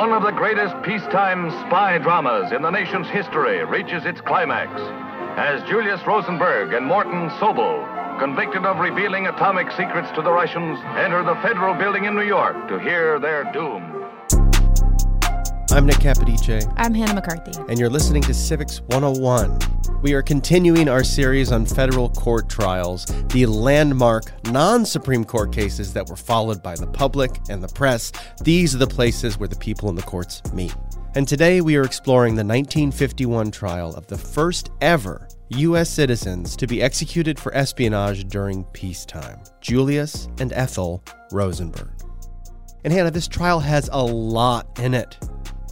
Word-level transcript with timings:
One 0.00 0.14
of 0.14 0.22
the 0.22 0.30
greatest 0.30 0.80
peacetime 0.82 1.50
spy 1.66 1.98
dramas 1.98 2.52
in 2.52 2.62
the 2.62 2.70
nation's 2.70 3.06
history 3.08 3.62
reaches 3.66 4.06
its 4.06 4.18
climax 4.22 4.72
as 5.36 5.62
Julius 5.68 6.00
Rosenberg 6.06 6.72
and 6.72 6.86
Morton 6.86 7.28
Sobell, 7.36 8.18
convicted 8.18 8.64
of 8.64 8.78
revealing 8.78 9.26
atomic 9.26 9.70
secrets 9.72 10.10
to 10.12 10.22
the 10.22 10.32
Russians, 10.32 10.78
enter 10.96 11.22
the 11.22 11.34
federal 11.42 11.74
building 11.74 12.06
in 12.06 12.14
New 12.14 12.24
York 12.24 12.66
to 12.68 12.78
hear 12.78 13.18
their 13.18 13.44
doom. 13.52 13.89
I'm 15.72 15.86
Nick 15.86 15.98
Capodice, 15.98 16.72
I'm 16.76 16.92
Hannah 16.92 17.14
McCarthy. 17.14 17.52
and 17.68 17.78
you're 17.78 17.88
listening 17.88 18.22
to 18.22 18.34
Civics 18.34 18.80
101. 18.88 19.56
We 20.02 20.14
are 20.14 20.22
continuing 20.22 20.88
our 20.88 21.04
series 21.04 21.52
on 21.52 21.64
federal 21.64 22.08
court 22.10 22.48
trials, 22.48 23.04
the 23.28 23.46
landmark 23.46 24.32
non 24.50 24.84
Supreme 24.84 25.24
Court 25.24 25.52
cases 25.52 25.92
that 25.92 26.08
were 26.08 26.16
followed 26.16 26.60
by 26.60 26.74
the 26.74 26.88
public 26.88 27.38
and 27.48 27.62
the 27.62 27.68
press. 27.68 28.10
These 28.42 28.74
are 28.74 28.78
the 28.78 28.86
places 28.88 29.38
where 29.38 29.48
the 29.48 29.54
people 29.56 29.88
in 29.88 29.94
the 29.94 30.02
courts 30.02 30.42
meet. 30.52 30.74
And 31.14 31.28
today 31.28 31.60
we 31.60 31.76
are 31.76 31.84
exploring 31.84 32.34
the 32.34 32.44
1951 32.44 33.52
trial 33.52 33.94
of 33.94 34.08
the 34.08 34.18
first 34.18 34.70
ever 34.80 35.28
U.S. 35.50 35.88
citizens 35.88 36.56
to 36.56 36.66
be 36.66 36.82
executed 36.82 37.38
for 37.38 37.54
espionage 37.54 38.24
during 38.24 38.64
peacetime 38.72 39.40
Julius 39.60 40.28
and 40.40 40.52
Ethel 40.52 41.04
Rosenberg. 41.30 41.90
And 42.82 42.92
Hannah, 42.92 43.10
this 43.10 43.28
trial 43.28 43.60
has 43.60 43.88
a 43.92 44.02
lot 44.02 44.78
in 44.80 44.94
it. 44.94 45.18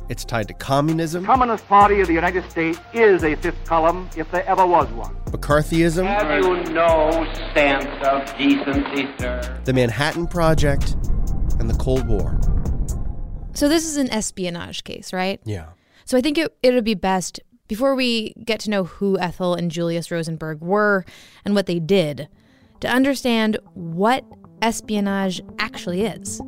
It's 0.09 0.25
tied 0.25 0.49
to 0.49 0.55
communism, 0.55 1.25
Communist 1.27 1.67
Party 1.67 2.01
of 2.01 2.07
the 2.07 2.15
United 2.15 2.49
States 2.51 2.79
is 2.95 3.25
a 3.25 3.35
fifth 3.37 3.63
column 3.67 4.09
if 4.17 4.31
there 4.31 4.47
ever 4.49 4.67
was 4.67 4.89
one. 4.93 5.15
McCarthyism, 5.27 6.07
Have 6.07 6.43
you 6.43 6.65
no 6.73 7.27
sense 7.55 7.85
of 8.07 8.25
decency, 8.39 9.07
sir? 9.19 9.61
the 9.65 9.73
Manhattan 9.75 10.27
Project, 10.27 10.93
and 11.61 11.69
the 11.69 11.77
Cold 11.79 12.07
War. 12.09 12.41
So, 13.53 13.69
this 13.69 13.85
is 13.85 13.97
an 13.99 14.09
espionage 14.11 14.85
case, 14.85 15.13
right? 15.13 15.41
Yeah. 15.45 15.67
So, 16.07 16.17
I 16.17 16.23
think 16.23 16.39
it, 16.39 16.57
it 16.63 16.73
would 16.73 16.85
be 16.85 16.95
best 16.95 17.41
before 17.67 17.95
we 17.95 18.33
get 18.47 18.61
to 18.61 18.71
know 18.71 18.85
who 18.85 19.19
Ethel 19.19 19.55
and 19.55 19.71
Julius 19.71 20.11
Rosenberg 20.11 20.63
were 20.63 21.05
and 21.45 21.55
what 21.55 21.67
they 21.67 21.81
did 21.81 22.29
to 22.81 22.89
understand 22.89 23.59
what 23.75 24.25
espionage 24.63 25.43
actually 25.59 26.03
is. 26.07 26.41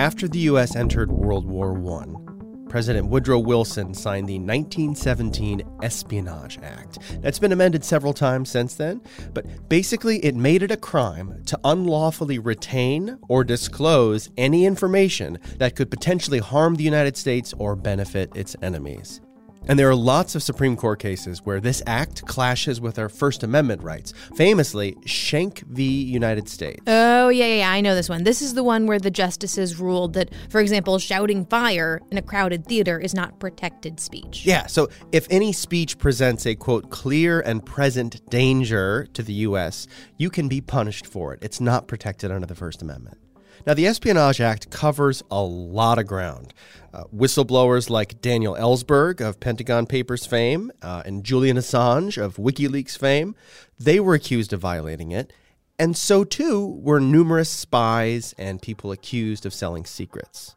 After 0.00 0.26
the 0.26 0.38
U.S. 0.38 0.76
entered 0.76 1.12
World 1.12 1.44
War 1.44 1.76
I, 2.00 2.70
President 2.70 3.08
Woodrow 3.08 3.38
Wilson 3.38 3.92
signed 3.92 4.30
the 4.30 4.38
1917 4.38 5.60
Espionage 5.82 6.58
Act. 6.62 7.00
That's 7.20 7.38
been 7.38 7.52
amended 7.52 7.84
several 7.84 8.14
times 8.14 8.48
since 8.48 8.72
then, 8.76 9.02
but 9.34 9.68
basically 9.68 10.16
it 10.24 10.34
made 10.34 10.62
it 10.62 10.70
a 10.70 10.78
crime 10.78 11.42
to 11.44 11.60
unlawfully 11.64 12.38
retain 12.38 13.18
or 13.28 13.44
disclose 13.44 14.30
any 14.38 14.64
information 14.64 15.38
that 15.58 15.76
could 15.76 15.90
potentially 15.90 16.38
harm 16.38 16.76
the 16.76 16.84
United 16.84 17.18
States 17.18 17.52
or 17.58 17.76
benefit 17.76 18.34
its 18.34 18.56
enemies. 18.62 19.20
And 19.66 19.78
there 19.78 19.88
are 19.88 19.94
lots 19.94 20.34
of 20.34 20.42
Supreme 20.42 20.76
Court 20.76 20.98
cases 20.98 21.44
where 21.44 21.60
this 21.60 21.82
act 21.86 22.26
clashes 22.26 22.80
with 22.80 22.98
our 22.98 23.08
First 23.08 23.42
Amendment 23.42 23.82
rights. 23.82 24.12
Famously, 24.34 24.96
Schenck 25.04 25.60
v. 25.60 26.02
United 26.02 26.48
States. 26.48 26.82
Oh, 26.86 27.28
yeah, 27.28 27.46
yeah, 27.46 27.54
yeah, 27.56 27.70
I 27.70 27.80
know 27.80 27.94
this 27.94 28.08
one. 28.08 28.24
This 28.24 28.42
is 28.42 28.54
the 28.54 28.64
one 28.64 28.86
where 28.86 28.98
the 28.98 29.10
justices 29.10 29.78
ruled 29.78 30.14
that, 30.14 30.30
for 30.48 30.60
example, 30.60 30.98
shouting 30.98 31.44
fire 31.46 32.00
in 32.10 32.18
a 32.18 32.22
crowded 32.22 32.66
theater 32.66 32.98
is 32.98 33.14
not 33.14 33.38
protected 33.38 34.00
speech. 34.00 34.44
Yeah, 34.44 34.66
so 34.66 34.88
if 35.12 35.26
any 35.30 35.52
speech 35.52 35.98
presents 35.98 36.46
a 36.46 36.54
quote 36.54 36.90
clear 36.90 37.40
and 37.40 37.64
present 37.64 38.28
danger 38.30 39.06
to 39.12 39.22
the 39.22 39.34
U.S., 39.34 39.86
you 40.16 40.30
can 40.30 40.48
be 40.48 40.60
punished 40.60 41.06
for 41.06 41.34
it. 41.34 41.40
It's 41.42 41.60
not 41.60 41.86
protected 41.86 42.30
under 42.30 42.46
the 42.46 42.54
First 42.54 42.82
Amendment. 42.82 43.18
Now, 43.66 43.74
the 43.74 43.86
Espionage 43.86 44.40
Act 44.40 44.70
covers 44.70 45.22
a 45.30 45.42
lot 45.42 45.98
of 45.98 46.06
ground. 46.06 46.54
Uh, 46.92 47.04
whistleblowers 47.14 47.88
like 47.88 48.20
Daniel 48.20 48.54
Ellsberg 48.54 49.20
of 49.20 49.38
Pentagon 49.38 49.86
Papers 49.86 50.26
fame 50.26 50.72
uh, 50.82 51.02
and 51.04 51.22
Julian 51.22 51.56
Assange 51.56 52.20
of 52.20 52.36
WikiLeaks 52.36 52.98
fame, 52.98 53.36
they 53.78 54.00
were 54.00 54.14
accused 54.14 54.52
of 54.52 54.60
violating 54.60 55.12
it. 55.12 55.32
And 55.78 55.96
so 55.96 56.24
too 56.24 56.66
were 56.82 57.00
numerous 57.00 57.48
spies 57.48 58.34
and 58.36 58.60
people 58.60 58.92
accused 58.92 59.46
of 59.46 59.54
selling 59.54 59.84
secrets. 59.84 60.56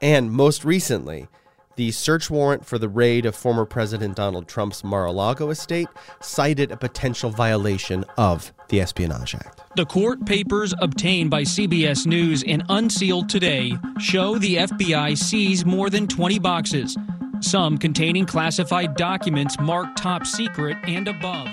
And 0.00 0.32
most 0.32 0.64
recently, 0.64 1.28
the 1.76 1.90
search 1.92 2.30
warrant 2.30 2.64
for 2.66 2.78
the 2.78 2.88
raid 2.88 3.26
of 3.26 3.36
former 3.36 3.64
President 3.64 4.16
Donald 4.16 4.48
Trump's 4.48 4.82
Mar 4.82 5.04
a 5.04 5.12
Lago 5.12 5.50
estate 5.50 5.88
cited 6.20 6.72
a 6.72 6.76
potential 6.76 7.30
violation 7.30 8.04
of 8.16 8.52
the 8.68 8.80
Espionage 8.80 9.34
Act. 9.34 9.62
The 9.76 9.86
court 9.86 10.24
papers 10.26 10.74
obtained 10.80 11.30
by 11.30 11.42
CBS 11.42 12.06
News 12.06 12.42
and 12.46 12.64
unsealed 12.68 13.28
today 13.28 13.74
show 14.00 14.38
the 14.38 14.56
FBI 14.56 15.16
seized 15.16 15.66
more 15.66 15.90
than 15.90 16.08
20 16.08 16.38
boxes, 16.38 16.96
some 17.40 17.76
containing 17.78 18.24
classified 18.24 18.96
documents 18.96 19.58
marked 19.60 19.98
top 19.98 20.26
secret 20.26 20.78
and 20.84 21.08
above. 21.08 21.48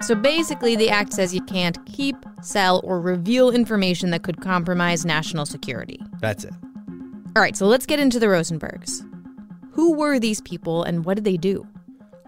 So 0.00 0.14
basically, 0.14 0.76
the 0.76 0.90
act 0.90 1.12
says 1.12 1.34
you 1.34 1.42
can't 1.42 1.84
keep, 1.86 2.14
sell, 2.40 2.80
or 2.84 3.00
reveal 3.00 3.50
information 3.50 4.10
that 4.10 4.22
could 4.22 4.40
compromise 4.40 5.04
national 5.04 5.44
security. 5.44 6.00
That's 6.20 6.44
it. 6.44 6.54
All 7.36 7.42
right, 7.42 7.56
so 7.56 7.66
let's 7.66 7.86
get 7.86 8.00
into 8.00 8.18
the 8.18 8.26
Rosenbergs. 8.26 9.04
Who 9.72 9.94
were 9.94 10.18
these 10.18 10.40
people 10.40 10.82
and 10.82 11.04
what 11.04 11.14
did 11.14 11.24
they 11.24 11.36
do? 11.36 11.66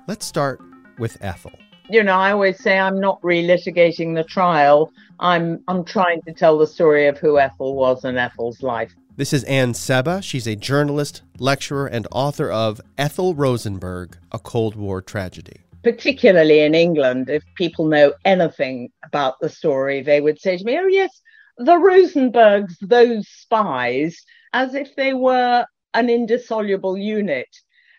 Let's 0.07 0.25
start 0.25 0.61
with 0.99 1.17
Ethel. 1.21 1.53
you 1.89 2.03
know, 2.05 2.15
I 2.17 2.31
always 2.33 2.63
say 2.63 2.79
I'm 2.79 3.01
not 3.01 3.21
relitigating 3.23 4.15
the 4.15 4.23
trial. 4.25 4.93
I'm 5.19 5.63
I'm 5.67 5.85
trying 5.85 6.23
to 6.23 6.33
tell 6.33 6.59
the 6.59 6.67
story 6.67 7.07
of 7.09 7.19
who 7.19 7.39
Ethel 7.41 7.75
was 7.75 8.05
and 8.05 8.19
Ethel's 8.19 8.63
life. 8.63 8.93
This 9.17 9.33
is 9.33 9.43
Anne 9.45 9.73
Sebba. 9.73 10.23
She's 10.23 10.47
a 10.47 10.55
journalist, 10.57 11.23
lecturer, 11.39 11.87
and 11.87 12.07
author 12.13 12.51
of 12.51 12.81
Ethel 12.97 13.35
Rosenberg, 13.35 14.17
A 14.33 14.39
Cold 14.39 14.77
War 14.77 15.03
Tragedy. 15.03 15.63
Particularly 15.83 16.61
in 16.61 16.75
England, 16.75 17.29
if 17.29 17.43
people 17.57 17.87
know 17.87 18.13
anything 18.25 18.91
about 19.05 19.35
the 19.41 19.49
story, 19.49 20.03
they 20.03 20.21
would 20.21 20.39
say 20.41 20.57
to 20.57 20.65
me, 20.65 20.79
"Oh 20.79 20.87
yes, 20.87 21.21
the 21.59 21.73
Rosenbergs, 21.77 22.75
those 22.83 23.27
spies," 23.29 24.17
as 24.53 24.75
if 24.75 24.95
they 24.97 25.15
were 25.15 25.65
an 25.95 26.11
indissoluble 26.11 26.97
unit. 26.97 27.49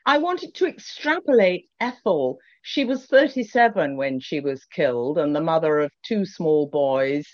I 0.05 0.17
wanted 0.17 0.55
to 0.55 0.67
extrapolate 0.67 1.69
Ethel. 1.79 2.39
She 2.63 2.85
was 2.85 3.05
37 3.05 3.97
when 3.97 4.19
she 4.19 4.39
was 4.39 4.65
killed 4.65 5.17
and 5.17 5.35
the 5.35 5.41
mother 5.41 5.79
of 5.79 5.91
two 6.03 6.25
small 6.25 6.67
boys. 6.67 7.27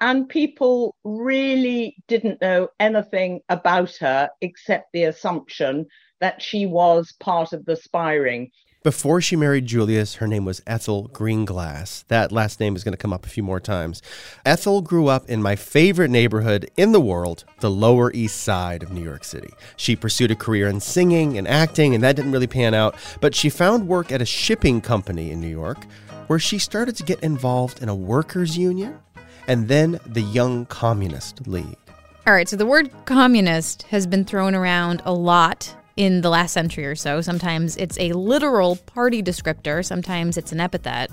And 0.00 0.28
people 0.28 0.96
really 1.04 1.96
didn't 2.08 2.40
know 2.42 2.68
anything 2.80 3.40
about 3.48 3.96
her 4.00 4.28
except 4.40 4.86
the 4.92 5.04
assumption 5.04 5.86
that 6.20 6.42
she 6.42 6.66
was 6.66 7.14
part 7.20 7.52
of 7.52 7.64
the 7.64 7.76
spy 7.76 8.14
ring. 8.14 8.50
Before 8.82 9.20
she 9.20 9.36
married 9.36 9.66
Julius, 9.66 10.16
her 10.16 10.26
name 10.26 10.44
was 10.44 10.60
Ethel 10.66 11.08
Greenglass. 11.10 12.04
That 12.08 12.32
last 12.32 12.58
name 12.58 12.74
is 12.74 12.82
going 12.82 12.94
to 12.94 12.98
come 12.98 13.12
up 13.12 13.24
a 13.24 13.28
few 13.28 13.44
more 13.44 13.60
times. 13.60 14.02
Ethel 14.44 14.82
grew 14.82 15.06
up 15.06 15.30
in 15.30 15.40
my 15.40 15.54
favorite 15.54 16.10
neighborhood 16.10 16.68
in 16.76 16.90
the 16.90 17.00
world, 17.00 17.44
the 17.60 17.70
Lower 17.70 18.10
East 18.12 18.40
Side 18.40 18.82
of 18.82 18.90
New 18.90 19.04
York 19.04 19.22
City. 19.22 19.50
She 19.76 19.94
pursued 19.94 20.32
a 20.32 20.34
career 20.34 20.66
in 20.66 20.80
singing 20.80 21.38
and 21.38 21.46
acting, 21.46 21.94
and 21.94 22.02
that 22.02 22.16
didn't 22.16 22.32
really 22.32 22.48
pan 22.48 22.74
out, 22.74 22.96
but 23.20 23.36
she 23.36 23.50
found 23.50 23.86
work 23.86 24.10
at 24.10 24.20
a 24.20 24.26
shipping 24.26 24.80
company 24.80 25.30
in 25.30 25.40
New 25.40 25.46
York 25.46 25.86
where 26.26 26.40
she 26.40 26.58
started 26.58 26.96
to 26.96 27.04
get 27.04 27.20
involved 27.20 27.80
in 27.84 27.88
a 27.88 27.94
workers' 27.94 28.58
union 28.58 28.98
and 29.46 29.68
then 29.68 30.00
the 30.06 30.22
Young 30.22 30.66
Communist 30.66 31.46
League. 31.46 31.78
All 32.26 32.32
right, 32.32 32.48
so 32.48 32.56
the 32.56 32.66
word 32.66 32.90
communist 33.04 33.84
has 33.84 34.08
been 34.08 34.24
thrown 34.24 34.56
around 34.56 35.02
a 35.04 35.12
lot 35.12 35.76
in 35.96 36.20
the 36.20 36.30
last 36.30 36.52
century 36.52 36.86
or 36.86 36.94
so. 36.94 37.20
Sometimes 37.20 37.76
it's 37.76 37.98
a 37.98 38.12
literal 38.12 38.76
party 38.76 39.22
descriptor, 39.22 39.84
sometimes 39.84 40.36
it's 40.36 40.52
an 40.52 40.60
epithet. 40.60 41.10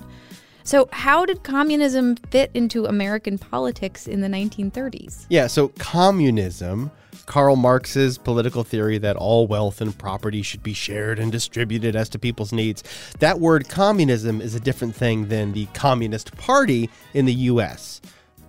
So, 0.62 0.88
how 0.92 1.24
did 1.24 1.42
communism 1.42 2.16
fit 2.16 2.50
into 2.54 2.84
American 2.84 3.38
politics 3.38 4.06
in 4.06 4.20
the 4.20 4.28
1930s? 4.28 5.26
Yeah, 5.28 5.46
so 5.46 5.68
communism, 5.78 6.90
Karl 7.26 7.56
Marx's 7.56 8.18
political 8.18 8.62
theory 8.62 8.98
that 8.98 9.16
all 9.16 9.46
wealth 9.46 9.80
and 9.80 9.96
property 9.96 10.42
should 10.42 10.62
be 10.62 10.74
shared 10.74 11.18
and 11.18 11.32
distributed 11.32 11.96
as 11.96 12.08
to 12.10 12.18
people's 12.18 12.52
needs, 12.52 12.84
that 13.20 13.40
word 13.40 13.68
communism 13.68 14.40
is 14.40 14.54
a 14.54 14.60
different 14.60 14.94
thing 14.94 15.28
than 15.28 15.52
the 15.52 15.66
Communist 15.66 16.36
Party 16.36 16.90
in 17.14 17.24
the 17.24 17.34
US. 17.34 18.00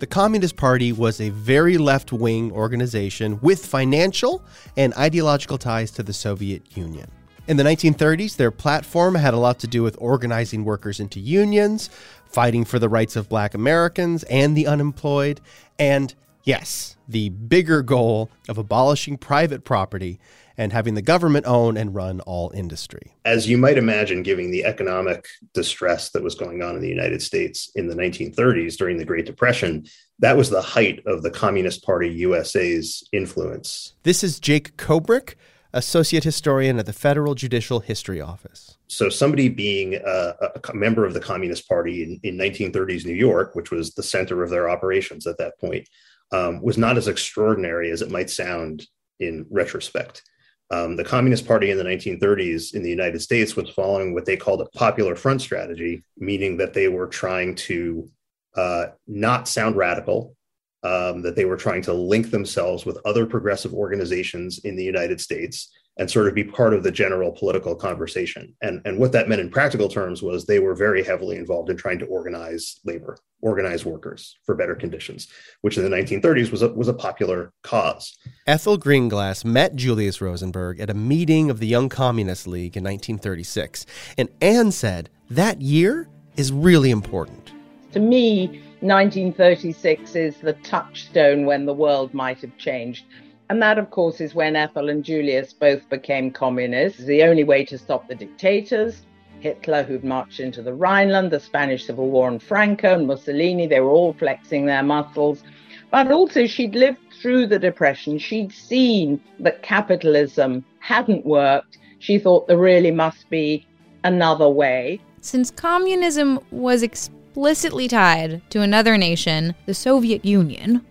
The 0.01 0.07
Communist 0.07 0.55
Party 0.55 0.91
was 0.91 1.21
a 1.21 1.29
very 1.29 1.77
left 1.77 2.11
wing 2.11 2.51
organization 2.53 3.39
with 3.39 3.63
financial 3.63 4.43
and 4.75 4.95
ideological 4.95 5.59
ties 5.59 5.91
to 5.91 6.01
the 6.01 6.11
Soviet 6.11 6.75
Union. 6.75 7.05
In 7.47 7.57
the 7.57 7.63
1930s, 7.63 8.35
their 8.35 8.49
platform 8.49 9.13
had 9.13 9.35
a 9.35 9.37
lot 9.37 9.59
to 9.59 9.67
do 9.67 9.83
with 9.83 9.95
organizing 9.99 10.65
workers 10.65 10.99
into 10.99 11.19
unions, 11.19 11.91
fighting 12.25 12.65
for 12.65 12.79
the 12.79 12.89
rights 12.89 13.15
of 13.15 13.29
black 13.29 13.53
Americans 13.53 14.23
and 14.23 14.57
the 14.57 14.65
unemployed, 14.65 15.39
and 15.77 16.15
yes, 16.43 16.97
the 17.07 17.29
bigger 17.29 17.81
goal 17.81 18.29
of 18.47 18.57
abolishing 18.57 19.17
private 19.17 19.63
property 19.63 20.19
and 20.57 20.73
having 20.73 20.93
the 20.93 21.01
government 21.01 21.45
own 21.45 21.77
and 21.77 21.95
run 21.95 22.19
all 22.21 22.51
industry. 22.53 23.15
As 23.25 23.49
you 23.49 23.57
might 23.57 23.77
imagine, 23.77 24.21
given 24.21 24.51
the 24.51 24.65
economic 24.65 25.25
distress 25.53 26.09
that 26.11 26.23
was 26.23 26.35
going 26.35 26.61
on 26.61 26.75
in 26.75 26.81
the 26.81 26.89
United 26.89 27.21
States 27.21 27.71
in 27.75 27.87
the 27.87 27.95
1930s 27.95 28.77
during 28.77 28.97
the 28.97 29.05
Great 29.05 29.25
Depression, 29.25 29.85
that 30.19 30.37
was 30.37 30.49
the 30.49 30.61
height 30.61 31.01
of 31.05 31.23
the 31.23 31.31
Communist 31.31 31.83
Party 31.83 32.09
USA's 32.09 33.03
influence. 33.11 33.93
This 34.03 34.23
is 34.23 34.39
Jake 34.39 34.77
Kobrick 34.77 35.35
associate 35.73 36.23
historian 36.23 36.77
at 36.79 36.85
the 36.85 36.93
Federal 36.93 37.33
Judicial 37.33 37.79
History 37.79 38.19
Office. 38.19 38.77
So, 38.87 39.09
somebody 39.09 39.47
being 39.47 39.95
a, 39.95 40.33
a 40.67 40.73
member 40.73 41.05
of 41.05 41.13
the 41.13 41.19
Communist 41.19 41.67
Party 41.67 42.03
in, 42.03 42.19
in, 42.23 42.37
1930s 42.37 43.05
New 43.05 43.13
York, 43.13 43.55
which 43.55 43.71
was 43.71 43.93
the 43.93 44.03
center 44.03 44.43
of 44.43 44.49
their 44.49 44.69
operations 44.69 45.25
at 45.27 45.37
that 45.37 45.57
point, 45.59 45.87
um, 46.31 46.61
was 46.61 46.77
not 46.77 46.97
as 46.97 47.07
extraordinary 47.07 47.91
as 47.91 48.01
it 48.01 48.11
might 48.11 48.29
sound 48.29 48.87
in 49.19 49.45
retrospect. 49.49 50.23
Um, 50.71 50.95
the 50.95 51.03
Communist 51.03 51.45
Party 51.45 51.69
in 51.69 51.77
the 51.77 51.83
1930s 51.83 52.73
in 52.73 52.81
the 52.81 52.89
United 52.89 53.21
States 53.21 53.55
was 53.55 53.69
following 53.69 54.13
what 54.13 54.25
they 54.25 54.37
called 54.37 54.61
a 54.61 54.77
popular 54.77 55.15
front 55.15 55.41
strategy, 55.41 56.03
meaning 56.17 56.57
that 56.57 56.73
they 56.73 56.87
were 56.87 57.07
trying 57.07 57.55
to 57.55 58.09
uh, 58.55 58.85
not 59.05 59.49
sound 59.49 59.75
radical, 59.75 60.35
um, 60.83 61.21
that 61.21 61.35
they 61.35 61.45
were 61.45 61.57
trying 61.57 61.81
to 61.83 61.93
link 61.93 62.31
themselves 62.31 62.85
with 62.85 62.97
other 63.05 63.25
progressive 63.25 63.73
organizations 63.73 64.59
in 64.59 64.77
the 64.77 64.83
United 64.83 65.19
States 65.19 65.69
and 65.97 66.09
sort 66.09 66.27
of 66.27 66.33
be 66.33 66.43
part 66.43 66.73
of 66.73 66.83
the 66.83 66.91
general 66.91 67.31
political 67.31 67.75
conversation. 67.75 68.55
And, 68.61 68.81
and 68.85 68.97
what 68.97 69.11
that 69.11 69.27
meant 69.27 69.41
in 69.41 69.49
practical 69.49 69.89
terms 69.89 70.21
was 70.21 70.45
they 70.45 70.59
were 70.59 70.73
very 70.73 71.03
heavily 71.03 71.37
involved 71.37 71.69
in 71.69 71.77
trying 71.77 71.99
to 71.99 72.05
organize 72.05 72.79
labor, 72.85 73.17
organize 73.41 73.85
workers 73.85 74.37
for 74.45 74.55
better 74.55 74.75
conditions, 74.75 75.27
which 75.61 75.77
in 75.77 75.83
the 75.83 75.95
1930s 75.95 76.49
was 76.49 76.61
a, 76.61 76.69
was 76.69 76.87
a 76.87 76.93
popular 76.93 77.51
cause. 77.63 78.17
Ethel 78.47 78.77
Greenglass 78.77 79.43
met 79.43 79.75
Julius 79.75 80.21
Rosenberg 80.21 80.79
at 80.79 80.89
a 80.89 80.95
meeting 80.95 81.49
of 81.49 81.59
the 81.59 81.67
Young 81.67 81.89
Communist 81.89 82.47
League 82.47 82.77
in 82.77 82.83
1936. 82.83 83.85
And 84.17 84.29
Anne 84.41 84.71
said, 84.71 85.09
that 85.29 85.61
year 85.61 86.07
is 86.37 86.51
really 86.51 86.91
important. 86.91 87.51
To 87.93 87.99
me, 87.99 88.63
1936 88.79 90.15
is 90.15 90.37
the 90.37 90.53
touchstone 90.63 91.45
when 91.45 91.65
the 91.65 91.73
world 91.73 92.13
might 92.13 92.39
have 92.39 92.57
changed. 92.57 93.05
And 93.51 93.61
that, 93.61 93.77
of 93.77 93.89
course, 93.89 94.21
is 94.21 94.33
when 94.33 94.55
Ethel 94.55 94.87
and 94.87 95.03
Julius 95.03 95.51
both 95.51 95.89
became 95.89 96.31
communists. 96.31 97.03
The 97.03 97.23
only 97.23 97.43
way 97.43 97.65
to 97.65 97.77
stop 97.77 98.07
the 98.07 98.15
dictators, 98.15 99.01
Hitler, 99.41 99.83
who'd 99.83 100.05
marched 100.05 100.39
into 100.39 100.61
the 100.61 100.73
Rhineland, 100.73 101.31
the 101.31 101.39
Spanish 101.41 101.85
Civil 101.85 102.09
War, 102.09 102.29
and 102.29 102.41
Franco 102.41 102.93
and 102.93 103.07
Mussolini, 103.07 103.67
they 103.67 103.81
were 103.81 103.89
all 103.89 104.13
flexing 104.13 104.67
their 104.67 104.83
muscles. 104.83 105.43
But 105.91 106.13
also, 106.13 106.47
she'd 106.47 106.75
lived 106.75 106.99
through 107.21 107.47
the 107.47 107.59
Depression. 107.59 108.19
She'd 108.19 108.53
seen 108.53 109.19
that 109.41 109.63
capitalism 109.63 110.63
hadn't 110.79 111.25
worked. 111.25 111.77
She 111.99 112.19
thought 112.19 112.47
there 112.47 112.57
really 112.57 112.91
must 112.91 113.29
be 113.29 113.67
another 114.05 114.47
way. 114.47 115.01
Since 115.19 115.51
communism 115.51 116.39
was 116.51 116.83
explicitly 116.83 117.89
tied 117.89 118.49
to 118.51 118.61
another 118.61 118.97
nation, 118.97 119.55
the 119.65 119.73
Soviet 119.73 120.23
Union, 120.23 120.85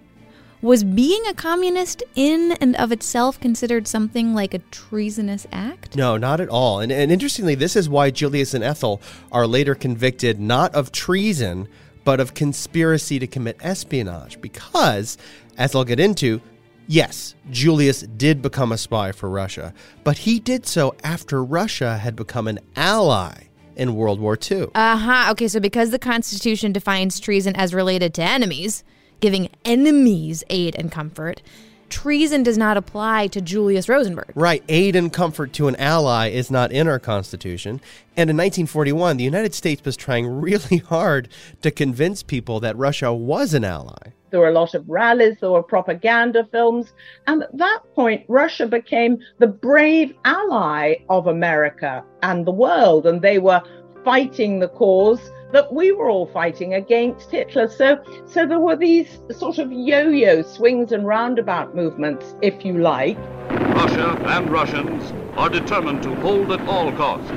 was 0.62 0.84
being 0.84 1.22
a 1.26 1.34
communist 1.34 2.02
in 2.14 2.52
and 2.60 2.76
of 2.76 2.92
itself 2.92 3.40
considered 3.40 3.88
something 3.88 4.34
like 4.34 4.52
a 4.54 4.58
treasonous 4.70 5.46
act? 5.52 5.96
No, 5.96 6.16
not 6.16 6.40
at 6.40 6.48
all. 6.48 6.80
And, 6.80 6.92
and 6.92 7.10
interestingly, 7.10 7.54
this 7.54 7.76
is 7.76 7.88
why 7.88 8.10
Julius 8.10 8.54
and 8.54 8.62
Ethel 8.62 9.00
are 9.32 9.46
later 9.46 9.74
convicted 9.74 10.38
not 10.38 10.74
of 10.74 10.92
treason, 10.92 11.68
but 12.04 12.20
of 12.20 12.34
conspiracy 12.34 13.18
to 13.18 13.26
commit 13.26 13.56
espionage. 13.60 14.40
Because, 14.40 15.16
as 15.56 15.74
I'll 15.74 15.84
get 15.84 16.00
into, 16.00 16.40
yes, 16.86 17.34
Julius 17.50 18.02
did 18.02 18.42
become 18.42 18.72
a 18.72 18.78
spy 18.78 19.12
for 19.12 19.30
Russia, 19.30 19.72
but 20.04 20.18
he 20.18 20.40
did 20.40 20.66
so 20.66 20.94
after 21.02 21.42
Russia 21.42 21.96
had 21.98 22.16
become 22.16 22.46
an 22.46 22.58
ally 22.76 23.44
in 23.76 23.94
World 23.94 24.20
War 24.20 24.36
II. 24.50 24.66
Uh 24.74 24.96
huh. 24.96 25.28
Okay, 25.30 25.48
so 25.48 25.58
because 25.58 25.90
the 25.90 25.98
Constitution 25.98 26.70
defines 26.72 27.18
treason 27.18 27.56
as 27.56 27.72
related 27.72 28.12
to 28.14 28.22
enemies, 28.22 28.84
giving 29.20 29.50
enemies 29.64 30.42
aid 30.50 30.74
and 30.76 30.90
comfort, 30.90 31.42
treason 31.90 32.42
does 32.42 32.56
not 32.56 32.76
apply 32.76 33.26
to 33.28 33.40
Julius 33.40 33.88
Rosenberg. 33.88 34.32
Right. 34.34 34.62
Aid 34.68 34.96
and 34.96 35.12
comfort 35.12 35.52
to 35.54 35.68
an 35.68 35.76
ally 35.76 36.28
is 36.28 36.50
not 36.50 36.72
in 36.72 36.88
our 36.88 36.98
Constitution. 36.98 37.80
And 38.16 38.30
in 38.30 38.36
1941, 38.36 39.16
the 39.16 39.24
United 39.24 39.54
States 39.54 39.84
was 39.84 39.96
trying 39.96 40.26
really 40.40 40.78
hard 40.78 41.28
to 41.62 41.70
convince 41.70 42.22
people 42.22 42.60
that 42.60 42.76
Russia 42.76 43.12
was 43.12 43.52
an 43.52 43.64
ally. 43.64 44.12
There 44.30 44.40
were 44.40 44.48
a 44.48 44.52
lot 44.52 44.74
of 44.74 44.88
rallies, 44.88 45.38
there 45.40 45.50
were 45.50 45.62
propaganda 45.62 46.46
films. 46.52 46.92
And 47.26 47.42
at 47.42 47.58
that 47.58 47.80
point, 47.96 48.24
Russia 48.28 48.66
became 48.66 49.18
the 49.38 49.48
brave 49.48 50.14
ally 50.24 50.96
of 51.08 51.26
America 51.26 52.04
and 52.22 52.46
the 52.46 52.52
world. 52.52 53.06
And 53.06 53.20
they 53.20 53.40
were 53.40 53.60
fighting 54.04 54.58
the 54.58 54.68
cause 54.68 55.30
that 55.52 55.72
we 55.72 55.92
were 55.92 56.08
all 56.08 56.26
fighting 56.26 56.74
against 56.74 57.30
Hitler. 57.30 57.68
So, 57.68 58.02
so 58.26 58.46
there 58.46 58.60
were 58.60 58.76
these 58.76 59.20
sort 59.30 59.58
of 59.58 59.72
yo-yo 59.72 60.42
swings 60.42 60.92
and 60.92 61.06
roundabout 61.06 61.74
movements, 61.74 62.34
if 62.40 62.64
you 62.64 62.78
like. 62.78 63.18
Russia 63.50 64.16
and 64.26 64.50
Russians 64.50 65.12
are 65.36 65.48
determined 65.48 66.02
to 66.04 66.14
hold 66.16 66.52
at 66.52 66.60
all 66.68 66.92
costs. 66.92 67.30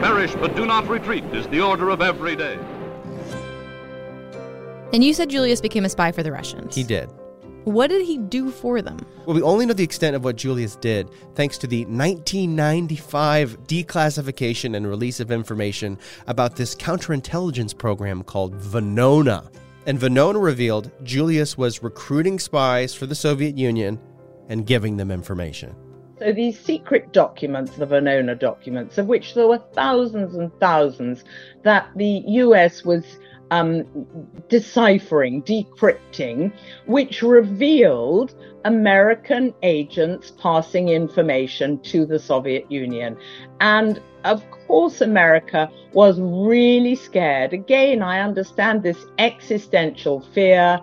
Perish 0.00 0.34
but 0.34 0.56
do 0.56 0.66
not 0.66 0.88
retreat 0.88 1.24
is 1.32 1.46
the 1.48 1.60
order 1.60 1.90
of 1.90 2.02
every 2.02 2.34
day. 2.34 2.58
And 4.92 5.02
you 5.02 5.14
said 5.14 5.30
Julius 5.30 5.60
became 5.60 5.84
a 5.84 5.88
spy 5.88 6.12
for 6.12 6.22
the 6.22 6.32
Russians. 6.32 6.74
He 6.74 6.82
did. 6.82 7.08
What 7.64 7.90
did 7.90 8.04
he 8.04 8.18
do 8.18 8.50
for 8.50 8.82
them? 8.82 8.98
Well, 9.24 9.36
we 9.36 9.42
only 9.42 9.66
know 9.66 9.72
the 9.72 9.84
extent 9.84 10.16
of 10.16 10.24
what 10.24 10.36
Julius 10.36 10.74
did 10.76 11.08
thanks 11.34 11.58
to 11.58 11.68
the 11.68 11.84
1995 11.84 13.56
declassification 13.66 14.76
and 14.76 14.86
release 14.86 15.20
of 15.20 15.30
information 15.30 15.96
about 16.26 16.56
this 16.56 16.74
counterintelligence 16.74 17.78
program 17.78 18.24
called 18.24 18.58
Venona. 18.58 19.48
And 19.86 19.98
Venona 19.98 20.42
revealed 20.42 20.90
Julius 21.04 21.56
was 21.56 21.82
recruiting 21.82 22.40
spies 22.40 22.94
for 22.94 23.06
the 23.06 23.14
Soviet 23.14 23.56
Union 23.56 24.00
and 24.48 24.66
giving 24.66 24.96
them 24.96 25.12
information. 25.12 25.74
So 26.18 26.32
these 26.32 26.58
secret 26.58 27.12
documents, 27.12 27.76
the 27.76 27.86
Venona 27.86 28.38
documents, 28.38 28.98
of 28.98 29.06
which 29.06 29.34
there 29.34 29.46
were 29.46 29.62
thousands 29.72 30.34
and 30.34 30.52
thousands, 30.60 31.24
that 31.62 31.88
the 31.96 32.22
US 32.26 32.84
was 32.84 33.04
um, 33.52 33.84
deciphering, 34.48 35.42
decrypting, 35.42 36.50
which 36.86 37.20
revealed 37.22 38.34
American 38.64 39.52
agents 39.62 40.32
passing 40.38 40.88
information 40.88 41.78
to 41.80 42.06
the 42.06 42.18
Soviet 42.18 42.70
Union. 42.72 43.14
And 43.60 44.00
of 44.24 44.42
course, 44.66 45.02
America 45.02 45.70
was 45.92 46.18
really 46.18 46.94
scared. 46.94 47.52
Again, 47.52 48.02
I 48.02 48.20
understand 48.20 48.82
this 48.82 49.04
existential 49.18 50.22
fear 50.32 50.80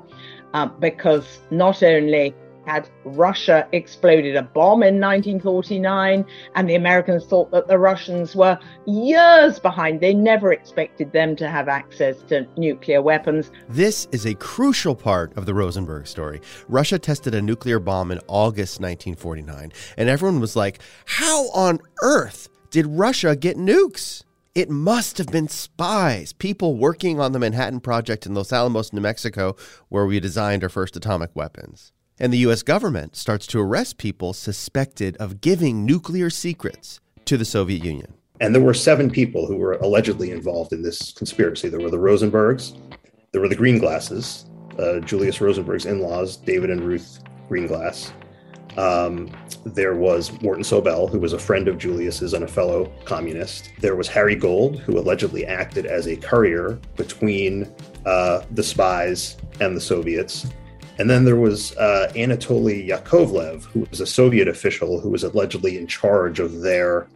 uh, 0.54 0.68
because 0.68 1.40
not 1.50 1.82
only 1.82 2.36
had 2.70 2.88
Russia 3.04 3.68
exploded 3.72 4.36
a 4.36 4.44
bomb 4.44 4.84
in 4.84 5.02
1949, 5.02 6.24
and 6.56 6.70
the 6.70 6.76
Americans 6.76 7.26
thought 7.26 7.50
that 7.52 7.68
the 7.68 7.80
Russians 7.80 8.36
were 8.36 8.60
years 8.86 9.58
behind. 9.58 10.02
They 10.02 10.14
never 10.14 10.54
expected 10.54 11.12
them 11.12 11.36
to 11.38 11.50
have 11.50 11.68
access 11.68 12.22
to 12.30 12.48
nuclear 12.58 13.02
weapons. 13.02 13.50
This 13.68 14.08
is 14.12 14.26
a 14.26 14.36
crucial 14.36 14.96
part 14.96 15.36
of 15.36 15.48
the 15.48 15.54
Rosenberg 15.56 16.06
story. 16.06 16.42
Russia 16.68 17.00
tested 17.00 17.34
a 17.34 17.42
nuclear 17.42 17.80
bomb 17.80 18.12
in 18.12 18.20
August 18.28 18.80
1949, 18.80 19.72
and 19.98 20.10
everyone 20.10 20.40
was 20.40 20.56
like, 20.56 20.80
How 21.06 21.50
on 21.50 21.80
earth 22.04 22.50
did 22.70 22.86
Russia 22.86 23.36
get 23.36 23.58
nukes? 23.58 24.24
It 24.54 24.70
must 24.70 25.18
have 25.18 25.28
been 25.28 25.48
spies, 25.48 26.34
people 26.34 26.76
working 26.76 27.20
on 27.20 27.32
the 27.32 27.40
Manhattan 27.40 27.80
Project 27.80 28.26
in 28.28 28.36
Los 28.36 28.54
Alamos, 28.54 28.94
New 28.94 29.02
Mexico, 29.02 29.56
where 29.88 30.06
we 30.06 30.20
designed 30.20 30.64
our 30.64 30.70
first 30.70 30.96
atomic 30.96 31.36
weapons. 31.36 31.94
And 32.20 32.34
the 32.34 32.40
US 32.40 32.64
government 32.64 33.16
starts 33.16 33.48
to 33.48 33.62
arrest 33.62 33.98
people 33.98 34.34
suspected 34.34 35.16
of 35.18 35.40
giving 35.40 35.86
nuclear 35.86 36.30
secrets 36.30 37.00
to 37.26 37.38
the 37.38 37.46
Soviet 37.46 37.84
Union. 37.84 38.14
And 38.42 38.54
there 38.54 38.62
were 38.62 38.74
seven 38.74 39.10
people 39.10 39.46
who 39.46 39.56
were 39.56 39.74
allegedly 39.74 40.32
involved 40.32 40.74
in 40.74 40.82
this 40.82 41.12
conspiracy. 41.12 41.70
There 41.70 41.80
were 41.80 41.90
the 41.90 41.98
Rosenbergs, 41.98 42.78
there 43.32 43.42
were 43.42 43.48
the 43.48 43.56
Greenglasses, 43.56 44.46
uh, 44.80 45.00
Julius 45.00 45.40
Rosenberg's 45.40 45.86
in 45.86 46.00
laws, 46.00 46.38
David 46.38 46.70
and 46.70 46.82
Ruth 46.82 47.20
Greenglass. 47.50 48.12
Um, 48.78 49.30
there 49.66 49.96
was 49.96 50.32
Morton 50.42 50.64
Sobell, 50.64 51.10
who 51.10 51.20
was 51.20 51.34
a 51.34 51.40
friend 51.40 51.68
of 51.68 51.78
Julius's 51.78 52.34
and 52.34 52.46
a 52.46 52.48
fellow 52.48 52.92
communist. 53.04 53.72
There 53.80 53.96
was 53.96 54.08
Harry 54.08 54.36
Gold, 54.36 54.80
who 54.80 54.98
allegedly 54.98 55.46
acted 55.46 55.86
as 55.86 56.08
a 56.08 56.16
courier 56.16 56.80
between 56.96 57.70
uh, 58.06 58.44
the 58.52 58.64
spies 58.64 59.38
and 59.60 59.76
the 59.76 59.82
Soviets. 59.82 60.48
And 61.00 61.10
then 61.10 61.24
there 61.24 61.38
was 61.38 61.76
uh, 61.78 62.12
Anatoly 62.14 62.90
Yakovlev, 62.90 63.64
who 63.64 63.88
was 63.90 64.02
a 64.02 64.06
Soviet 64.06 64.50
official 64.50 65.00
who 65.00 65.10
was 65.10 65.24
allegedly 65.24 65.78
in 65.78 65.88
charge 65.88 66.42
of 66.42 66.60
their 66.60 67.08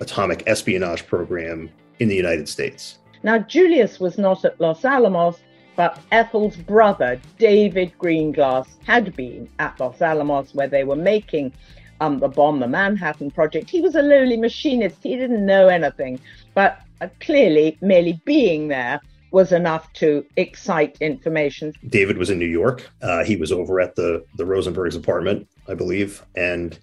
atomic 0.00 0.42
espionage 0.46 1.06
program 1.06 1.70
in 2.00 2.08
the 2.08 2.16
United 2.16 2.48
States. 2.48 2.98
Now, 3.22 3.38
Julius 3.38 4.00
was 4.00 4.16
not 4.16 4.42
at 4.46 4.58
Los 4.58 4.86
Alamos, 4.86 5.36
but 5.76 6.00
Ethel's 6.12 6.56
brother, 6.56 7.20
David 7.38 7.92
Greenglass, 7.98 8.66
had 8.86 9.14
been 9.14 9.50
at 9.58 9.78
Los 9.78 10.00
Alamos 10.00 10.54
where 10.54 10.68
they 10.68 10.84
were 10.84 10.96
making 10.96 11.52
um, 12.00 12.18
the 12.18 12.28
bomb, 12.28 12.60
the 12.60 12.68
Manhattan 12.68 13.30
Project. 13.30 13.68
He 13.68 13.82
was 13.82 13.96
a 13.96 14.02
lowly 14.02 14.38
machinist, 14.38 15.02
he 15.02 15.14
didn't 15.14 15.44
know 15.44 15.68
anything, 15.68 16.20
but 16.54 16.80
uh, 17.02 17.08
clearly, 17.20 17.76
merely 17.82 18.18
being 18.24 18.68
there 18.68 18.98
was 19.30 19.52
enough 19.52 19.92
to 19.94 20.24
excite 20.36 20.96
information. 21.00 21.72
David 21.88 22.18
was 22.18 22.30
in 22.30 22.38
New 22.38 22.46
York. 22.46 22.88
Uh, 23.02 23.24
he 23.24 23.36
was 23.36 23.52
over 23.52 23.80
at 23.80 23.94
the 23.94 24.24
the 24.36 24.46
Rosenberg's 24.46 24.96
apartment, 24.96 25.48
I 25.68 25.74
believe, 25.74 26.24
and 26.36 26.78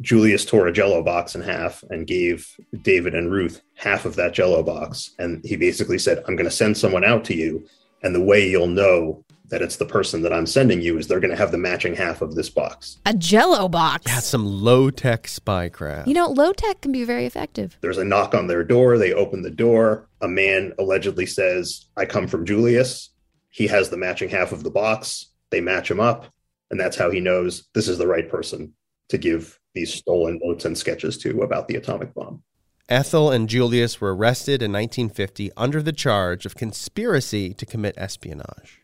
Julius 0.00 0.44
tore 0.44 0.66
a 0.66 0.72
Jello 0.72 1.02
box 1.02 1.34
in 1.34 1.40
half 1.40 1.82
and 1.90 2.06
gave 2.06 2.54
David 2.82 3.14
and 3.14 3.30
Ruth 3.30 3.62
half 3.74 4.04
of 4.04 4.16
that 4.16 4.34
Jello 4.34 4.62
box, 4.62 5.14
and 5.18 5.44
he 5.44 5.56
basically 5.56 5.98
said, 5.98 6.22
"I'm 6.26 6.36
going 6.36 6.48
to 6.48 6.50
send 6.50 6.76
someone 6.76 7.04
out 7.04 7.24
to 7.26 7.34
you, 7.34 7.66
and 8.02 8.14
the 8.14 8.22
way 8.22 8.48
you'll 8.48 8.66
know 8.66 9.24
that 9.48 9.62
it's 9.62 9.76
the 9.76 9.86
person 9.86 10.22
that 10.22 10.32
I'm 10.32 10.46
sending 10.46 10.80
you 10.80 10.98
is 10.98 11.06
they're 11.06 11.20
going 11.20 11.30
to 11.30 11.36
have 11.36 11.52
the 11.52 11.58
matching 11.58 11.94
half 11.94 12.22
of 12.22 12.34
this 12.34 12.50
box. 12.50 12.98
A 13.06 13.14
jello 13.14 13.68
box. 13.68 14.04
Yeah, 14.06 14.18
some 14.18 14.46
low 14.46 14.90
tech 14.90 15.28
spy 15.28 15.68
craft. 15.68 16.08
You 16.08 16.14
know, 16.14 16.28
low 16.28 16.52
tech 16.52 16.80
can 16.80 16.92
be 16.92 17.04
very 17.04 17.26
effective. 17.26 17.78
There's 17.80 17.98
a 17.98 18.04
knock 18.04 18.34
on 18.34 18.46
their 18.46 18.64
door. 18.64 18.98
They 18.98 19.12
open 19.12 19.42
the 19.42 19.50
door. 19.50 20.08
A 20.20 20.28
man 20.28 20.72
allegedly 20.78 21.26
says, 21.26 21.86
I 21.96 22.06
come 22.06 22.26
from 22.26 22.46
Julius. 22.46 23.10
He 23.50 23.66
has 23.68 23.88
the 23.88 23.96
matching 23.96 24.28
half 24.28 24.52
of 24.52 24.64
the 24.64 24.70
box. 24.70 25.32
They 25.50 25.60
match 25.60 25.90
him 25.90 26.00
up. 26.00 26.26
And 26.70 26.80
that's 26.80 26.96
how 26.96 27.10
he 27.10 27.20
knows 27.20 27.68
this 27.74 27.88
is 27.88 27.98
the 27.98 28.08
right 28.08 28.28
person 28.28 28.74
to 29.08 29.18
give 29.18 29.60
these 29.74 29.94
stolen 29.94 30.40
notes 30.42 30.64
and 30.64 30.76
sketches 30.76 31.16
to 31.18 31.42
about 31.42 31.68
the 31.68 31.76
atomic 31.76 32.12
bomb. 32.14 32.42
Ethel 32.88 33.30
and 33.30 33.48
Julius 33.48 34.00
were 34.00 34.14
arrested 34.14 34.62
in 34.62 34.72
1950 34.72 35.50
under 35.56 35.82
the 35.82 35.92
charge 35.92 36.46
of 36.46 36.54
conspiracy 36.54 37.52
to 37.54 37.66
commit 37.66 37.94
espionage. 37.96 38.80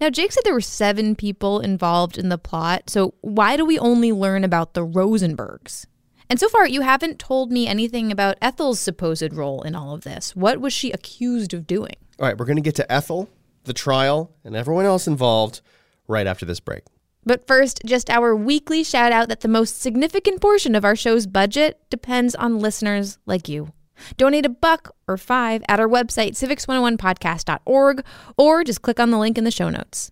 Now, 0.00 0.10
Jake 0.10 0.32
said 0.32 0.42
there 0.44 0.54
were 0.54 0.60
seven 0.60 1.14
people 1.14 1.60
involved 1.60 2.18
in 2.18 2.28
the 2.28 2.38
plot, 2.38 2.90
so 2.90 3.14
why 3.20 3.56
do 3.56 3.64
we 3.64 3.78
only 3.78 4.12
learn 4.12 4.44
about 4.44 4.74
the 4.74 4.86
Rosenbergs? 4.86 5.86
And 6.28 6.40
so 6.40 6.48
far, 6.48 6.66
you 6.66 6.80
haven't 6.80 7.18
told 7.18 7.52
me 7.52 7.66
anything 7.66 8.10
about 8.10 8.38
Ethel's 8.40 8.80
supposed 8.80 9.32
role 9.32 9.62
in 9.62 9.74
all 9.74 9.94
of 9.94 10.04
this. 10.04 10.34
What 10.34 10.60
was 10.60 10.72
she 10.72 10.90
accused 10.90 11.52
of 11.54 11.66
doing? 11.66 11.94
All 12.18 12.26
right, 12.26 12.36
we're 12.36 12.46
going 12.46 12.56
to 12.56 12.62
get 12.62 12.76
to 12.76 12.92
Ethel, 12.92 13.28
the 13.64 13.72
trial, 13.72 14.32
and 14.44 14.56
everyone 14.56 14.86
else 14.86 15.06
involved 15.06 15.60
right 16.08 16.26
after 16.26 16.46
this 16.46 16.60
break. 16.60 16.84
But 17.26 17.46
first, 17.46 17.80
just 17.86 18.10
our 18.10 18.34
weekly 18.36 18.84
shout 18.84 19.12
out 19.12 19.28
that 19.28 19.40
the 19.40 19.48
most 19.48 19.80
significant 19.80 20.40
portion 20.40 20.74
of 20.74 20.84
our 20.84 20.96
show's 20.96 21.26
budget 21.26 21.80
depends 21.88 22.34
on 22.34 22.58
listeners 22.58 23.18
like 23.26 23.48
you. 23.48 23.72
Donate 24.16 24.46
a 24.46 24.48
buck 24.48 24.94
or 25.06 25.16
five 25.16 25.62
at 25.68 25.80
our 25.80 25.88
website, 25.88 26.32
civics101podcast.org, 26.32 28.04
or 28.36 28.64
just 28.64 28.82
click 28.82 29.00
on 29.00 29.10
the 29.10 29.18
link 29.18 29.38
in 29.38 29.44
the 29.44 29.50
show 29.50 29.68
notes. 29.68 30.10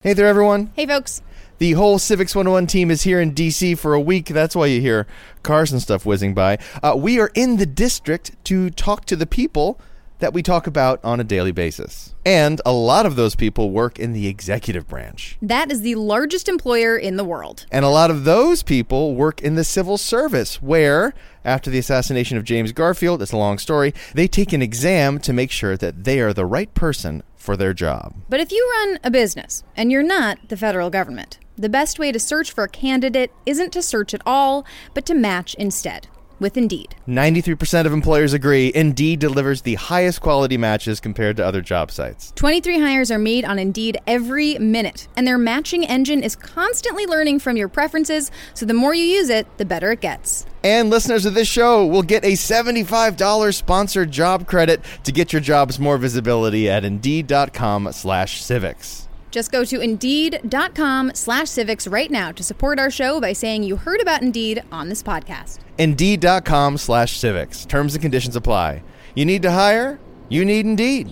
Hey 0.00 0.14
there, 0.14 0.26
everyone. 0.26 0.72
Hey, 0.74 0.86
folks. 0.86 1.22
The 1.58 1.72
whole 1.72 2.00
Civics 2.00 2.34
101 2.34 2.66
team 2.66 2.90
is 2.90 3.02
here 3.02 3.20
in 3.20 3.34
DC 3.34 3.78
for 3.78 3.94
a 3.94 4.00
week. 4.00 4.26
That's 4.26 4.56
why 4.56 4.66
you 4.66 4.80
hear 4.80 5.06
cars 5.44 5.70
and 5.70 5.80
stuff 5.80 6.04
whizzing 6.04 6.34
by. 6.34 6.58
Uh, 6.82 6.94
we 6.96 7.20
are 7.20 7.30
in 7.36 7.58
the 7.58 7.66
district 7.66 8.32
to 8.46 8.68
talk 8.70 9.04
to 9.04 9.14
the 9.14 9.26
people 9.26 9.80
that 10.22 10.32
we 10.32 10.42
talk 10.42 10.66
about 10.66 11.04
on 11.04 11.20
a 11.20 11.24
daily 11.24 11.52
basis. 11.52 12.14
And 12.24 12.60
a 12.64 12.72
lot 12.72 13.06
of 13.06 13.16
those 13.16 13.34
people 13.34 13.70
work 13.70 13.98
in 13.98 14.12
the 14.12 14.28
executive 14.28 14.86
branch. 14.86 15.36
That 15.42 15.72
is 15.72 15.82
the 15.82 15.96
largest 15.96 16.48
employer 16.48 16.96
in 16.96 17.16
the 17.16 17.24
world. 17.24 17.66
And 17.72 17.84
a 17.84 17.88
lot 17.88 18.10
of 18.10 18.22
those 18.22 18.62
people 18.62 19.16
work 19.16 19.42
in 19.42 19.56
the 19.56 19.64
civil 19.64 19.98
service, 19.98 20.62
where, 20.62 21.12
after 21.44 21.70
the 21.70 21.78
assassination 21.80 22.38
of 22.38 22.44
James 22.44 22.70
Garfield, 22.70 23.20
it's 23.20 23.32
a 23.32 23.36
long 23.36 23.58
story, 23.58 23.92
they 24.14 24.28
take 24.28 24.52
an 24.52 24.62
exam 24.62 25.18
to 25.18 25.32
make 25.32 25.50
sure 25.50 25.76
that 25.76 26.04
they 26.04 26.20
are 26.20 26.32
the 26.32 26.46
right 26.46 26.72
person 26.72 27.24
for 27.34 27.56
their 27.56 27.74
job. 27.74 28.14
But 28.28 28.38
if 28.38 28.52
you 28.52 28.72
run 28.78 29.00
a 29.02 29.10
business 29.10 29.64
and 29.76 29.90
you're 29.90 30.04
not 30.04 30.38
the 30.48 30.56
federal 30.56 30.88
government, 30.88 31.40
the 31.58 31.68
best 31.68 31.98
way 31.98 32.12
to 32.12 32.20
search 32.20 32.52
for 32.52 32.64
a 32.64 32.68
candidate 32.68 33.32
isn't 33.44 33.72
to 33.72 33.82
search 33.82 34.14
at 34.14 34.22
all, 34.24 34.64
but 34.94 35.04
to 35.06 35.14
match 35.14 35.54
instead 35.56 36.06
with 36.42 36.58
Indeed. 36.58 36.94
93% 37.08 37.86
of 37.86 37.92
employers 37.94 38.34
agree 38.34 38.70
Indeed 38.74 39.20
delivers 39.20 39.62
the 39.62 39.76
highest 39.76 40.20
quality 40.20 40.58
matches 40.58 41.00
compared 41.00 41.38
to 41.38 41.46
other 41.46 41.62
job 41.62 41.90
sites. 41.90 42.32
23 42.34 42.80
hires 42.80 43.10
are 43.10 43.18
made 43.18 43.46
on 43.46 43.58
Indeed 43.58 43.98
every 44.06 44.58
minute, 44.58 45.08
and 45.16 45.26
their 45.26 45.38
matching 45.38 45.86
engine 45.86 46.22
is 46.22 46.36
constantly 46.36 47.06
learning 47.06 47.38
from 47.38 47.56
your 47.56 47.68
preferences, 47.68 48.30
so 48.52 48.66
the 48.66 48.74
more 48.74 48.92
you 48.92 49.04
use 49.04 49.30
it, 49.30 49.46
the 49.56 49.64
better 49.64 49.92
it 49.92 50.00
gets. 50.00 50.44
And 50.64 50.90
listeners 50.90 51.24
of 51.24 51.34
this 51.34 51.48
show 51.48 51.86
will 51.86 52.02
get 52.02 52.24
a 52.24 52.32
$75 52.32 53.54
sponsored 53.54 54.10
job 54.10 54.46
credit 54.46 54.80
to 55.04 55.12
get 55.12 55.32
your 55.32 55.40
jobs 55.40 55.78
more 55.78 55.96
visibility 55.96 56.68
at 56.68 56.84
Indeed.com 56.84 57.92
slash 57.92 58.42
civics. 58.42 59.01
Just 59.32 59.50
go 59.50 59.64
to 59.64 59.80
Indeed.com 59.80 61.12
slash 61.14 61.48
civics 61.48 61.88
right 61.88 62.10
now 62.10 62.30
to 62.32 62.44
support 62.44 62.78
our 62.78 62.90
show 62.90 63.20
by 63.20 63.32
saying 63.32 63.64
you 63.64 63.76
heard 63.76 64.00
about 64.00 64.22
Indeed 64.22 64.62
on 64.70 64.88
this 64.88 65.02
podcast. 65.02 65.58
Indeed.com 65.78 66.76
slash 66.76 67.18
civics. 67.18 67.64
Terms 67.64 67.94
and 67.94 68.02
conditions 68.02 68.36
apply. 68.36 68.84
You 69.16 69.24
need 69.24 69.42
to 69.42 69.50
hire? 69.50 69.98
You 70.28 70.44
need 70.44 70.66
Indeed. 70.66 71.10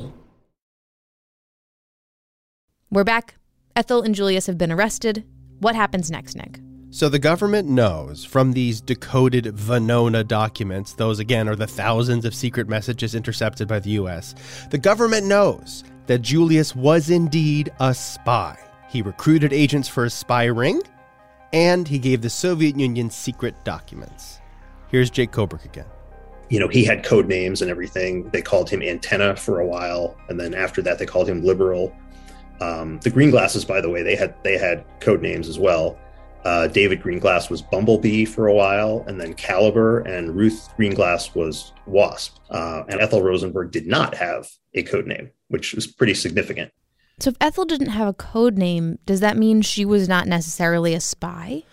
We're 2.90 3.04
back. 3.04 3.36
Ethel 3.74 4.02
and 4.02 4.14
Julius 4.14 4.46
have 4.46 4.58
been 4.58 4.70
arrested. 4.70 5.24
What 5.60 5.74
happens 5.74 6.10
next, 6.10 6.36
Nick? 6.36 6.60
So 6.92 7.08
the 7.08 7.20
government 7.20 7.68
knows 7.68 8.24
from 8.24 8.52
these 8.52 8.80
decoded 8.80 9.44
Venona 9.44 10.26
documents, 10.26 10.92
those 10.92 11.20
again 11.20 11.48
are 11.48 11.54
the 11.54 11.68
thousands 11.68 12.24
of 12.24 12.34
secret 12.34 12.68
messages 12.68 13.14
intercepted 13.14 13.68
by 13.68 13.78
the 13.78 13.90
US. 13.90 14.34
The 14.70 14.78
government 14.78 15.26
knows 15.26 15.84
that 16.10 16.22
Julius 16.22 16.74
was 16.74 17.08
indeed 17.08 17.70
a 17.78 17.94
spy. 17.94 18.58
He 18.88 19.00
recruited 19.00 19.52
agents 19.52 19.86
for 19.86 20.06
a 20.06 20.10
spy 20.10 20.46
ring, 20.46 20.82
and 21.52 21.86
he 21.86 22.00
gave 22.00 22.20
the 22.20 22.28
Soviet 22.28 22.76
Union 22.76 23.10
secret 23.10 23.54
documents. 23.62 24.40
Here's 24.88 25.08
Jake 25.08 25.30
Kobrick 25.30 25.64
again. 25.64 25.86
You 26.48 26.58
know, 26.58 26.66
he 26.66 26.84
had 26.84 27.04
code 27.04 27.28
names 27.28 27.62
and 27.62 27.70
everything. 27.70 28.28
They 28.30 28.42
called 28.42 28.68
him 28.68 28.82
Antenna 28.82 29.36
for 29.36 29.60
a 29.60 29.66
while, 29.66 30.16
and 30.28 30.40
then 30.40 30.52
after 30.52 30.82
that, 30.82 30.98
they 30.98 31.06
called 31.06 31.28
him 31.28 31.44
Liberal. 31.44 31.94
Um, 32.60 32.98
the 33.04 33.10
Greenglasses, 33.12 33.64
by 33.64 33.80
the 33.80 33.88
way, 33.88 34.02
they 34.02 34.16
had 34.16 34.34
they 34.42 34.58
had 34.58 34.84
code 34.98 35.22
names 35.22 35.48
as 35.48 35.60
well. 35.60 35.96
Uh, 36.44 36.66
David 36.68 37.02
Greenglass 37.02 37.50
was 37.50 37.60
Bumblebee 37.60 38.24
for 38.24 38.46
a 38.46 38.54
while, 38.54 39.04
and 39.06 39.20
then 39.20 39.34
Caliber, 39.34 40.00
and 40.00 40.34
Ruth 40.34 40.70
Greenglass 40.78 41.34
was 41.34 41.72
Wasp. 41.86 42.38
Uh, 42.48 42.84
and 42.88 43.00
Ethel 43.00 43.22
Rosenberg 43.22 43.70
did 43.72 43.86
not 43.86 44.14
have 44.14 44.48
a 44.74 44.82
code 44.82 45.06
name, 45.06 45.30
which 45.48 45.74
was 45.74 45.86
pretty 45.86 46.14
significant. 46.14 46.72
So, 47.18 47.30
if 47.30 47.36
Ethel 47.40 47.66
didn't 47.66 47.88
have 47.88 48.08
a 48.08 48.14
code 48.14 48.56
name, 48.56 48.98
does 49.04 49.20
that 49.20 49.36
mean 49.36 49.60
she 49.60 49.84
was 49.84 50.08
not 50.08 50.26
necessarily 50.26 50.94
a 50.94 51.00
spy? 51.00 51.64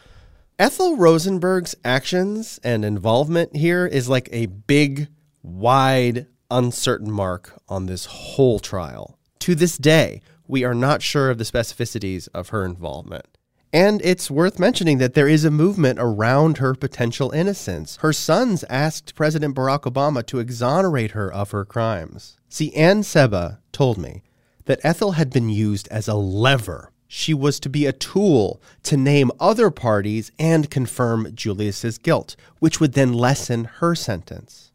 Ethel 0.60 0.98
Rosenberg's 0.98 1.76
actions 1.86 2.60
and 2.64 2.84
involvement 2.84 3.56
here 3.56 3.86
is 3.86 4.10
like 4.10 4.28
a 4.32 4.48
big, 4.48 5.08
wide, 5.44 6.28
uncertain 6.50 7.12
mark 7.12 7.62
on 7.70 7.86
this 7.86 8.06
whole 8.06 8.60
trial. 8.60 9.18
To 9.40 9.56
this 9.56 9.78
day, 9.78 10.22
we 10.48 10.64
are 10.64 10.74
not 10.74 11.02
sure 11.02 11.30
of 11.30 11.38
the 11.38 11.44
specificities 11.44 12.28
of 12.34 12.50
her 12.50 12.66
involvement. 12.66 13.37
And 13.78 14.02
it's 14.04 14.32
worth 14.32 14.58
mentioning 14.58 14.98
that 14.98 15.14
there 15.14 15.28
is 15.28 15.46
a 15.46 15.52
movement 15.52 16.00
around 16.02 16.58
her 16.58 16.74
potential 16.74 17.30
innocence. 17.30 17.98
Her 17.98 18.12
sons 18.12 18.64
asked 18.72 19.14
President 19.14 19.56
Barack 19.56 19.82
Obama 19.82 20.26
to 20.26 20.40
exonerate 20.40 21.12
her 21.12 21.32
of 21.32 21.52
her 21.52 21.64
crimes. 21.64 22.40
See, 22.50 22.74
Anne 22.74 23.04
Sebba 23.04 23.60
told 23.72 24.00
me 24.00 24.24
that 24.66 24.80
Ethel 24.82 25.12
had 25.12 25.30
been 25.30 25.50
used 25.50 25.88
as 25.90 26.08
a 26.08 26.16
lever. 26.16 26.92
She 27.08 27.36
was 27.36 27.60
to 27.60 27.70
be 27.70 27.86
a 27.86 27.94
tool 27.94 28.60
to 28.82 28.98
name 28.98 29.30
other 29.40 29.70
parties 29.70 30.32
and 30.40 30.72
confirm 30.72 31.36
Julius's 31.36 32.00
guilt, 32.00 32.36
which 32.58 32.80
would 32.80 32.94
then 32.94 33.14
lessen 33.14 33.66
her 33.66 33.94
sentence. 33.94 34.72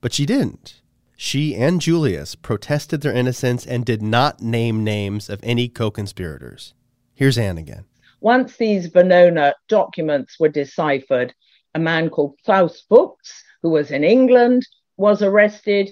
But 0.00 0.14
she 0.14 0.24
didn't. 0.24 0.80
She 1.14 1.54
and 1.54 1.78
Julius 1.78 2.34
protested 2.34 3.02
their 3.02 3.12
innocence 3.12 3.66
and 3.66 3.84
did 3.84 4.00
not 4.00 4.40
name 4.40 4.82
names 4.82 5.28
of 5.28 5.40
any 5.42 5.68
co 5.68 5.90
conspirators. 5.90 6.72
Here's 7.12 7.36
Anne 7.36 7.58
again. 7.58 7.84
Once 8.20 8.56
these 8.56 8.88
Venona 8.90 9.52
documents 9.68 10.40
were 10.40 10.48
deciphered, 10.48 11.34
a 11.74 11.78
man 11.78 12.08
called 12.08 12.38
Klaus 12.44 12.80
Fuchs, 12.88 13.44
who 13.62 13.70
was 13.70 13.90
in 13.90 14.04
England, 14.04 14.66
was 14.96 15.22
arrested. 15.22 15.90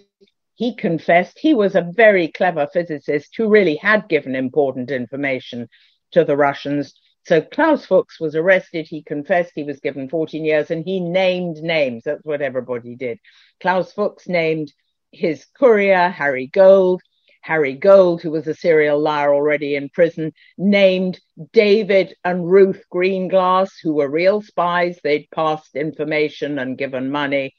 He 0.55 0.75
confessed 0.75 1.39
he 1.39 1.55
was 1.55 1.75
a 1.75 1.91
very 1.95 2.29
clever 2.29 2.67
physicist 2.73 3.35
who 3.37 3.49
really 3.49 3.77
had 3.77 4.09
given 4.09 4.35
important 4.35 4.91
information 4.91 5.69
to 6.13 6.25
the 6.25 6.37
Russians. 6.37 6.95
So 7.27 7.43
Klaus 7.43 7.87
Fuchs 7.87 8.21
was 8.21 8.35
arrested. 8.35 8.87
He 8.87 9.03
confessed 9.03 9.53
he 9.55 9.65
was 9.65 9.81
given 9.81 10.09
14 10.09 10.45
years 10.45 10.71
and 10.71 10.85
he 10.85 11.01
named 11.01 11.57
names. 11.57 12.05
That's 12.05 12.25
what 12.25 12.43
everybody 12.43 12.97
did. 12.97 13.19
Klaus 13.61 13.93
Fuchs 13.93 14.29
named 14.29 14.73
his 15.13 15.45
courier, 15.57 16.09
Harry 16.09 16.47
Gold. 16.47 17.03
Harry 17.45 17.75
Gold, 17.75 18.23
who 18.23 18.31
was 18.31 18.47
a 18.47 18.55
serial 18.55 18.99
liar 18.99 19.35
already 19.35 19.75
in 19.75 19.91
prison, 19.91 20.33
named 20.57 21.21
David 21.53 22.15
and 22.25 22.51
Ruth 22.51 22.83
Greenglass, 22.91 23.71
who 23.83 23.93
were 23.93 24.09
real 24.09 24.41
spies. 24.41 24.99
They'd 25.05 25.31
passed 25.31 25.77
information 25.77 26.59
and 26.59 26.79
given 26.79 27.11
money. 27.11 27.55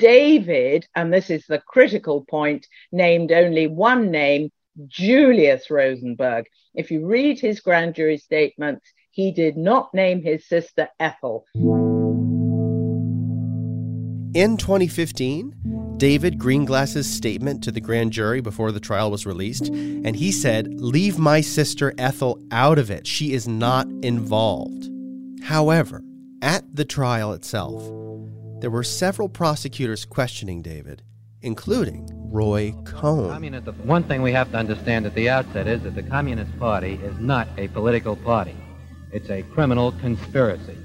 David, 0.00 0.88
and 0.96 1.12
this 1.12 1.30
is 1.30 1.46
the 1.46 1.60
critical 1.60 2.24
point, 2.28 2.66
named 2.90 3.30
only 3.30 3.68
one 3.68 4.10
name, 4.10 4.50
Julius 4.88 5.70
Rosenberg. 5.70 6.46
If 6.74 6.90
you 6.90 7.06
read 7.06 7.38
his 7.38 7.60
grand 7.60 7.94
jury 7.94 8.18
statements, 8.18 8.92
he 9.12 9.30
did 9.30 9.56
not 9.56 9.94
name 9.94 10.20
his 10.20 10.48
sister 10.48 10.88
Ethel. 10.98 11.46
In 14.34 14.56
2015, 14.56 15.91
David 15.96 16.38
Greenglass's 16.38 17.08
statement 17.08 17.62
to 17.62 17.70
the 17.70 17.80
grand 17.80 18.12
jury 18.12 18.40
before 18.40 18.72
the 18.72 18.80
trial 18.80 19.10
was 19.10 19.26
released, 19.26 19.68
and 19.68 20.16
he 20.16 20.32
said, 20.32 20.80
Leave 20.80 21.18
my 21.18 21.40
sister 21.40 21.94
Ethel 21.96 22.42
out 22.50 22.78
of 22.78 22.90
it. 22.90 23.06
She 23.06 23.32
is 23.32 23.46
not 23.46 23.86
involved. 24.02 24.90
However, 25.42 26.02
at 26.40 26.64
the 26.74 26.84
trial 26.84 27.32
itself, 27.32 27.82
there 28.60 28.70
were 28.70 28.82
several 28.82 29.28
prosecutors 29.28 30.04
questioning 30.04 30.62
David, 30.62 31.02
including 31.40 32.08
Roy 32.12 32.72
Cohn. 32.84 33.28
One 33.84 34.04
thing 34.04 34.22
we 34.22 34.32
have 34.32 34.50
to 34.52 34.56
understand 34.56 35.06
at 35.06 35.14
the 35.14 35.28
outset 35.28 35.66
is 35.66 35.82
that 35.82 35.94
the 35.94 36.02
Communist 36.02 36.58
Party 36.58 36.94
is 37.02 37.18
not 37.18 37.48
a 37.58 37.68
political 37.68 38.16
party. 38.16 38.56
It's 39.12 39.30
a 39.30 39.42
criminal 39.42 39.92
conspiracy. 39.92 40.78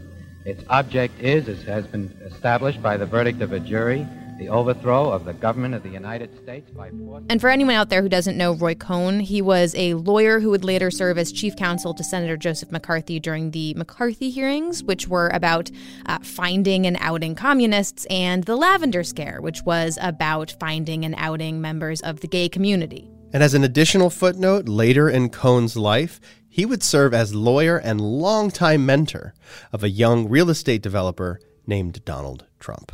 Its 0.45 0.63
object 0.69 1.19
is, 1.19 1.47
as 1.47 1.63
has 1.63 1.87
been 1.87 2.15
established 2.25 2.81
by 2.81 2.97
the 2.97 3.05
verdict 3.05 3.41
of 3.41 3.51
a 3.51 3.59
jury, 3.59 4.07
the 4.37 4.49
overthrow 4.49 5.09
of 5.11 5.25
the 5.25 5.33
government 5.33 5.73
of 5.73 5.83
the 5.83 5.89
United 5.89 6.35
States 6.41 6.69
by 6.71 6.89
force. 6.91 7.23
And 7.29 7.41
for 7.41 7.49
anyone 7.49 7.75
out 7.75 7.89
there 7.89 8.01
who 8.01 8.09
doesn't 8.09 8.37
know 8.37 8.53
Roy 8.53 8.75
Cohn, 8.75 9.19
he 9.19 9.41
was 9.41 9.73
a 9.75 9.95
lawyer 9.95 10.39
who 10.39 10.49
would 10.49 10.63
later 10.63 10.91
serve 10.91 11.17
as 11.17 11.31
chief 11.31 11.55
counsel 11.55 11.93
to 11.93 12.03
Senator 12.03 12.37
Joseph 12.37 12.71
McCarthy 12.71 13.19
during 13.19 13.51
the 13.51 13.73
McCarthy 13.75 14.29
hearings, 14.29 14.83
which 14.83 15.07
were 15.07 15.29
about 15.29 15.71
uh, 16.05 16.19
finding 16.19 16.85
and 16.85 16.97
outing 16.99 17.35
communists, 17.35 18.05
and 18.05 18.43
the 18.43 18.55
Lavender 18.55 19.03
Scare, 19.03 19.41
which 19.41 19.63
was 19.63 19.97
about 20.01 20.55
finding 20.59 21.03
and 21.05 21.15
outing 21.17 21.59
members 21.59 22.01
of 22.01 22.21
the 22.21 22.27
gay 22.27 22.47
community. 22.49 23.09
And 23.33 23.43
as 23.43 23.53
an 23.53 23.63
additional 23.63 24.09
footnote, 24.09 24.69
later 24.69 25.09
in 25.09 25.29
Cohn's 25.29 25.75
life, 25.75 26.19
he 26.47 26.65
would 26.65 26.81
serve 26.81 27.13
as 27.13 27.35
lawyer 27.35 27.77
and 27.77 27.99
longtime 27.99 28.85
mentor 28.85 29.33
of 29.71 29.83
a 29.83 29.89
young 29.89 30.29
real 30.29 30.49
estate 30.49 30.81
developer 30.81 31.39
named 31.67 32.03
Donald 32.05 32.45
Trump. 32.59 32.91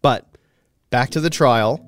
But 0.00 0.37
back 0.90 1.10
to 1.10 1.20
the 1.20 1.30
trial. 1.30 1.84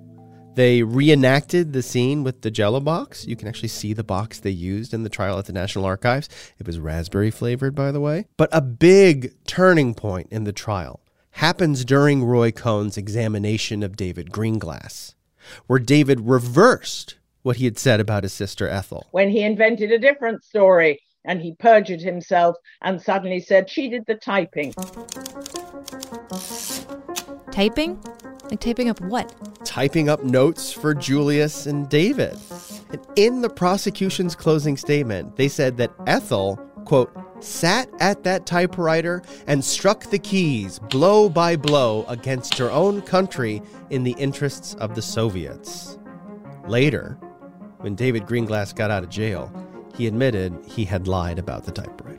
They 0.55 0.83
reenacted 0.83 1.73
the 1.73 1.83
scene 1.83 2.25
with 2.25 2.43
the 2.43 2.51
jello 2.51 2.81
box. 2.81 3.27
You 3.27 3.37
can 3.37 3.49
actually 3.49 3.69
see 3.69 3.93
the 3.93 4.05
box 4.05 4.41
they 4.41 4.51
used 4.51 4.93
in 4.93 5.05
the 5.05 5.09
trial 5.09 5.39
at 5.39 5.47
the 5.47 5.53
National 5.53 5.85
Archives. 5.85 6.29
It 6.59 6.67
was 6.67 6.79
raspberry 6.79 7.31
flavored, 7.31 7.75
by 7.75 7.93
the 7.93 8.01
way. 8.01 8.27
But 8.37 8.51
a 8.53 8.61
big 8.61 9.33
turning 9.47 9.95
point 9.95 10.29
in 10.31 10.45
the 10.45 10.53
trial 10.53 11.01
happens 11.33 11.85
during 11.85 12.25
Roy 12.25 12.51
Cohn's 12.51 12.99
examination 12.99 13.83
of 13.83 13.97
David 13.97 14.31
Greenglass, 14.33 15.15
where 15.67 15.79
David 15.79 16.21
reversed 16.21 17.17
what 17.43 17.57
he 17.57 17.65
had 17.65 17.79
said 17.79 18.01
about 18.01 18.25
his 18.25 18.33
sister 18.33 18.69
Ethel. 18.69 19.07
When 19.13 19.31
he 19.31 19.43
invented 19.43 19.93
a 19.93 19.99
different 19.99 20.45
story 20.45 21.01
and 21.25 21.41
he 21.41 21.55
perjured 21.55 22.01
himself 22.01 22.57
and 22.83 23.01
suddenly 23.01 23.41
said 23.41 23.71
she 23.71 23.89
did 23.89 24.05
the 24.07 24.17
typing. 24.17 24.75
Typing? 27.51 28.03
Like 28.51 28.61
typing 28.61 28.91
up 28.91 29.01
what? 29.01 29.33
Typing 29.65 30.09
up 30.09 30.25
notes 30.25 30.73
for 30.73 30.93
Julius 30.93 31.67
and 31.67 31.89
David. 31.89 32.37
And 32.91 33.01
in 33.15 33.43
the 33.43 33.49
prosecution's 33.49 34.35
closing 34.35 34.77
statement, 34.77 35.37
they 35.37 35.47
said 35.47 35.77
that 35.77 35.93
Ethel, 36.09 36.57
quote, 36.85 37.17
sat 37.39 37.89
at 38.01 38.25
that 38.25 38.47
typewriter 38.47 39.23
and 39.47 39.65
struck 39.65 40.11
the 40.11 40.19
keys 40.19 40.79
blow 40.79 41.29
by 41.29 41.55
blow 41.55 42.05
against 42.09 42.59
her 42.59 42.71
own 42.71 43.03
country 43.03 43.63
in 43.91 44.03
the 44.03 44.17
interests 44.19 44.75
of 44.75 44.97
the 44.97 45.03
Soviets. 45.03 45.99
Later, 46.67 47.19
when 47.79 47.95
David 47.95 48.25
Greenglass 48.25 48.75
got 48.75 48.91
out 48.91 49.05
of 49.05 49.11
jail, 49.11 49.51
he 49.95 50.09
admitted 50.09 50.59
he 50.67 50.85
had 50.85 51.07
lied 51.07 51.39
about 51.39 51.65
the 51.65 51.73
typewriter. 51.73 52.10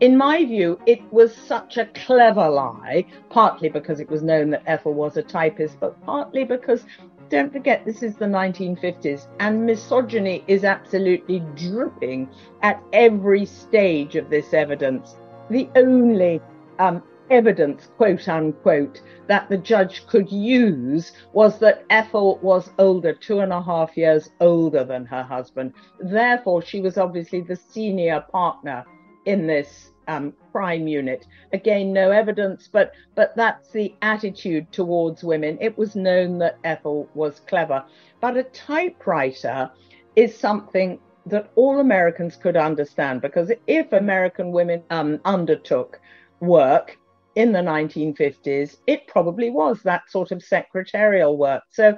In 0.00 0.16
my 0.16 0.46
view, 0.46 0.80
it 0.86 1.02
was 1.12 1.36
such 1.36 1.76
a 1.76 1.84
clever 1.84 2.48
lie, 2.48 3.04
partly 3.28 3.68
because 3.68 4.00
it 4.00 4.08
was 4.08 4.22
known 4.22 4.48
that 4.48 4.62
Ethel 4.64 4.94
was 4.94 5.18
a 5.18 5.22
typist, 5.22 5.78
but 5.78 6.00
partly 6.06 6.42
because, 6.42 6.86
don't 7.28 7.52
forget, 7.52 7.84
this 7.84 8.02
is 8.02 8.16
the 8.16 8.24
1950s, 8.24 9.28
and 9.40 9.66
misogyny 9.66 10.42
is 10.46 10.64
absolutely 10.64 11.40
dripping 11.54 12.30
at 12.62 12.82
every 12.94 13.44
stage 13.44 14.16
of 14.16 14.30
this 14.30 14.54
evidence. 14.54 15.16
The 15.50 15.68
only 15.76 16.40
um, 16.78 17.02
evidence, 17.28 17.90
quote 17.98 18.26
unquote, 18.26 19.02
that 19.26 19.50
the 19.50 19.58
judge 19.58 20.06
could 20.06 20.32
use 20.32 21.12
was 21.34 21.58
that 21.58 21.84
Ethel 21.90 22.38
was 22.38 22.70
older, 22.78 23.12
two 23.12 23.40
and 23.40 23.52
a 23.52 23.60
half 23.60 23.98
years 23.98 24.30
older 24.40 24.82
than 24.82 25.04
her 25.04 25.22
husband. 25.22 25.74
Therefore, 25.98 26.62
she 26.62 26.80
was 26.80 26.96
obviously 26.96 27.42
the 27.42 27.56
senior 27.56 28.24
partner 28.32 28.86
in 29.24 29.46
this 29.46 29.90
um, 30.08 30.32
crime 30.52 30.88
unit. 30.88 31.26
Again, 31.52 31.92
no 31.92 32.10
evidence, 32.10 32.68
but 32.70 32.92
but 33.14 33.34
that's 33.36 33.70
the 33.70 33.94
attitude 34.02 34.70
towards 34.72 35.22
women. 35.22 35.58
It 35.60 35.76
was 35.78 35.94
known 35.94 36.38
that 36.38 36.58
Ethel 36.64 37.08
was 37.14 37.40
clever, 37.40 37.84
but 38.20 38.36
a 38.36 38.42
typewriter 38.44 39.70
is 40.16 40.36
something 40.36 40.98
that 41.26 41.50
all 41.54 41.78
Americans 41.78 42.36
could 42.36 42.56
understand 42.56 43.20
because 43.20 43.52
if 43.66 43.92
American 43.92 44.52
women 44.52 44.82
um, 44.90 45.20
undertook 45.24 46.00
work 46.40 46.98
in 47.36 47.52
the 47.52 47.60
1950s, 47.60 48.78
it 48.86 49.06
probably 49.06 49.50
was 49.50 49.82
that 49.82 50.02
sort 50.08 50.32
of 50.32 50.42
secretarial 50.42 51.36
work. 51.36 51.62
So 51.70 51.96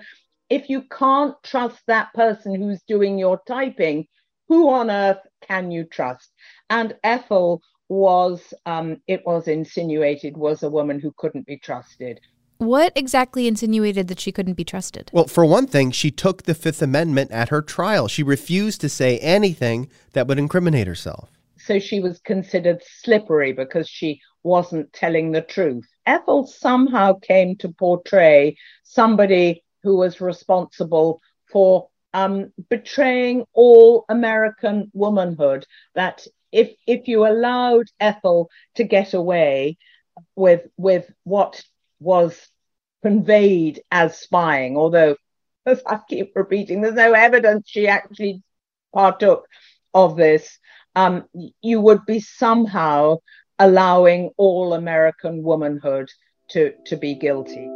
if 0.50 0.68
you 0.68 0.82
can't 0.82 1.34
trust 1.42 1.80
that 1.86 2.12
person 2.14 2.54
who's 2.54 2.82
doing 2.82 3.18
your 3.18 3.40
typing, 3.46 4.06
who 4.48 4.68
on 4.68 4.90
earth 4.90 5.20
can 5.40 5.70
you 5.70 5.84
trust? 5.84 6.30
And 6.72 6.94
Ethel 7.04 7.60
was, 7.90 8.54
um, 8.64 8.96
it 9.06 9.20
was 9.26 9.46
insinuated, 9.46 10.38
was 10.38 10.62
a 10.62 10.70
woman 10.70 10.98
who 10.98 11.12
couldn't 11.18 11.46
be 11.46 11.58
trusted. 11.58 12.18
What 12.56 12.94
exactly 12.96 13.46
insinuated 13.46 14.08
that 14.08 14.18
she 14.18 14.32
couldn't 14.32 14.54
be 14.54 14.64
trusted? 14.64 15.10
Well, 15.12 15.26
for 15.26 15.44
one 15.44 15.66
thing, 15.66 15.90
she 15.90 16.10
took 16.10 16.44
the 16.44 16.54
Fifth 16.54 16.80
Amendment 16.80 17.30
at 17.30 17.50
her 17.50 17.60
trial. 17.60 18.08
She 18.08 18.22
refused 18.22 18.80
to 18.80 18.88
say 18.88 19.18
anything 19.18 19.90
that 20.14 20.26
would 20.26 20.38
incriminate 20.38 20.86
herself. 20.86 21.28
So 21.58 21.78
she 21.78 22.00
was 22.00 22.20
considered 22.20 22.80
slippery 22.82 23.52
because 23.52 23.86
she 23.86 24.22
wasn't 24.42 24.90
telling 24.94 25.30
the 25.30 25.42
truth. 25.42 25.86
Ethel 26.06 26.46
somehow 26.46 27.18
came 27.18 27.54
to 27.56 27.68
portray 27.68 28.56
somebody 28.82 29.62
who 29.82 29.98
was 29.98 30.22
responsible 30.22 31.20
for 31.50 31.88
um, 32.14 32.50
betraying 32.70 33.44
all 33.52 34.06
American 34.08 34.90
womanhood. 34.94 35.66
That 35.94 36.26
if 36.52 36.74
if 36.86 37.08
you 37.08 37.26
allowed 37.26 37.86
Ethel 37.98 38.50
to 38.76 38.84
get 38.84 39.14
away 39.14 39.78
with 40.36 40.66
with 40.76 41.10
what 41.24 41.62
was 41.98 42.38
conveyed 43.02 43.82
as 43.90 44.18
spying, 44.18 44.76
although 44.76 45.16
as 45.66 45.82
I 45.86 45.98
keep 46.08 46.32
repeating, 46.36 46.80
there's 46.80 46.94
no 46.94 47.12
evidence 47.12 47.68
she 47.68 47.88
actually 47.88 48.42
partook 48.92 49.46
of 49.94 50.16
this. 50.16 50.58
Um, 50.94 51.24
you 51.62 51.80
would 51.80 52.04
be 52.04 52.20
somehow 52.20 53.18
allowing 53.58 54.30
all 54.36 54.74
American 54.74 55.42
womanhood 55.42 56.10
to, 56.50 56.74
to 56.86 56.96
be 56.96 57.14
guilty. 57.14 57.68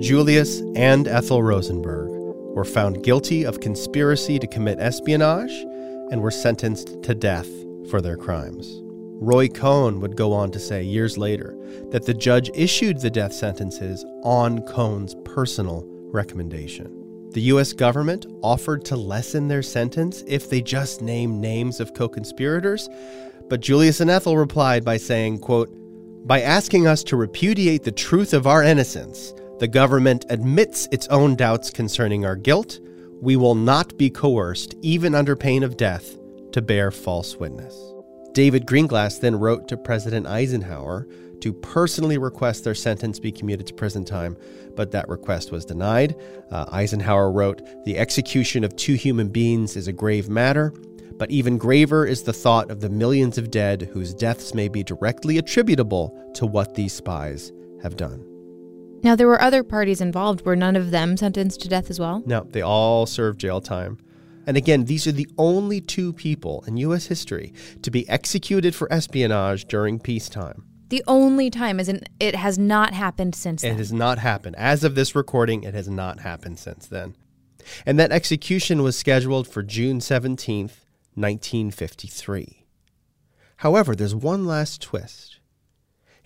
Julius 0.00 0.60
and 0.74 1.06
Ethel 1.06 1.42
Rosenberg 1.42 2.10
were 2.56 2.64
found 2.64 3.04
guilty 3.04 3.44
of 3.44 3.60
conspiracy 3.60 4.38
to 4.38 4.46
commit 4.46 4.80
espionage 4.80 5.64
and 6.10 6.20
were 6.20 6.30
sentenced 6.30 7.02
to 7.02 7.14
death 7.14 7.48
for 7.90 8.00
their 8.00 8.16
crimes. 8.16 8.80
Roy 9.18 9.48
Cohn 9.48 10.00
would 10.00 10.16
go 10.16 10.32
on 10.32 10.50
to 10.50 10.58
say 10.58 10.82
years 10.82 11.16
later 11.16 11.56
that 11.90 12.04
the 12.04 12.12
judge 12.12 12.50
issued 12.54 13.00
the 13.00 13.10
death 13.10 13.32
sentences 13.32 14.04
on 14.22 14.60
Cohn's 14.66 15.14
personal 15.24 15.84
recommendation. 16.12 17.30
The 17.32 17.40
U.S. 17.42 17.72
government 17.72 18.26
offered 18.42 18.84
to 18.86 18.96
lessen 18.96 19.48
their 19.48 19.62
sentence 19.62 20.22
if 20.26 20.48
they 20.48 20.60
just 20.60 21.02
named 21.02 21.40
names 21.40 21.80
of 21.80 21.94
co 21.94 22.08
conspirators, 22.08 22.88
but 23.48 23.60
Julius 23.60 24.00
and 24.00 24.10
Ethel 24.10 24.36
replied 24.36 24.84
by 24.84 24.96
saying, 24.96 25.38
quote, 25.38 25.70
By 26.26 26.40
asking 26.40 26.86
us 26.86 27.02
to 27.04 27.16
repudiate 27.16 27.84
the 27.84 27.92
truth 27.92 28.32
of 28.32 28.46
our 28.46 28.62
innocence, 28.62 29.34
the 29.58 29.68
government 29.68 30.26
admits 30.28 30.88
its 30.90 31.06
own 31.08 31.36
doubts 31.36 31.70
concerning 31.70 32.26
our 32.26 32.36
guilt. 32.36 32.80
We 33.20 33.36
will 33.36 33.54
not 33.54 33.96
be 33.96 34.10
coerced, 34.10 34.74
even 34.82 35.14
under 35.14 35.36
pain 35.36 35.62
of 35.62 35.76
death, 35.76 36.16
to 36.52 36.60
bear 36.60 36.90
false 36.90 37.36
witness. 37.36 37.74
David 38.32 38.66
Greenglass 38.66 39.20
then 39.20 39.36
wrote 39.36 39.68
to 39.68 39.76
President 39.76 40.26
Eisenhower 40.26 41.08
to 41.40 41.52
personally 41.52 42.18
request 42.18 42.64
their 42.64 42.74
sentence 42.74 43.18
be 43.18 43.32
commuted 43.32 43.66
to 43.66 43.74
prison 43.74 44.04
time, 44.04 44.36
but 44.74 44.90
that 44.90 45.08
request 45.08 45.52
was 45.52 45.64
denied. 45.64 46.14
Uh, 46.50 46.66
Eisenhower 46.70 47.30
wrote 47.30 47.62
The 47.84 47.98
execution 47.98 48.64
of 48.64 48.76
two 48.76 48.94
human 48.94 49.28
beings 49.28 49.76
is 49.76 49.88
a 49.88 49.92
grave 49.92 50.28
matter, 50.28 50.72
but 51.18 51.30
even 51.30 51.56
graver 51.56 52.04
is 52.06 52.22
the 52.22 52.32
thought 52.32 52.70
of 52.70 52.80
the 52.80 52.90
millions 52.90 53.38
of 53.38 53.50
dead 53.50 53.88
whose 53.92 54.12
deaths 54.12 54.54
may 54.54 54.68
be 54.68 54.82
directly 54.82 55.38
attributable 55.38 56.14
to 56.34 56.46
what 56.46 56.74
these 56.74 56.92
spies 56.92 57.52
have 57.82 57.96
done. 57.96 58.35
Now, 59.02 59.14
there 59.14 59.26
were 59.28 59.40
other 59.40 59.62
parties 59.62 60.00
involved. 60.00 60.44
Were 60.44 60.56
none 60.56 60.74
of 60.76 60.90
them 60.90 61.16
sentenced 61.16 61.60
to 61.60 61.68
death 61.68 61.90
as 61.90 62.00
well? 62.00 62.22
No, 62.26 62.44
they 62.50 62.62
all 62.62 63.06
served 63.06 63.40
jail 63.40 63.60
time. 63.60 63.98
And 64.46 64.56
again, 64.56 64.84
these 64.84 65.06
are 65.06 65.12
the 65.12 65.28
only 65.38 65.80
two 65.80 66.12
people 66.12 66.64
in 66.66 66.76
U.S. 66.78 67.06
history 67.06 67.52
to 67.82 67.90
be 67.90 68.08
executed 68.08 68.74
for 68.74 68.92
espionage 68.92 69.64
during 69.66 69.98
peacetime. 69.98 70.64
The 70.88 71.02
only 71.08 71.50
time, 71.50 71.80
is 71.80 71.88
in, 71.88 72.00
it 72.20 72.36
has 72.36 72.56
not 72.58 72.94
happened 72.94 73.34
since 73.34 73.64
It 73.64 73.68
then. 73.70 73.78
has 73.78 73.92
not 73.92 74.18
happened. 74.18 74.54
As 74.56 74.84
of 74.84 74.94
this 74.94 75.16
recording, 75.16 75.64
it 75.64 75.74
has 75.74 75.88
not 75.88 76.20
happened 76.20 76.60
since 76.60 76.86
then. 76.86 77.16
And 77.84 77.98
that 77.98 78.12
execution 78.12 78.84
was 78.84 78.96
scheduled 78.96 79.48
for 79.48 79.64
June 79.64 79.98
17th, 79.98 80.84
1953. 81.14 82.66
However, 83.56 83.96
there's 83.96 84.14
one 84.14 84.46
last 84.46 84.80
twist. 84.80 85.35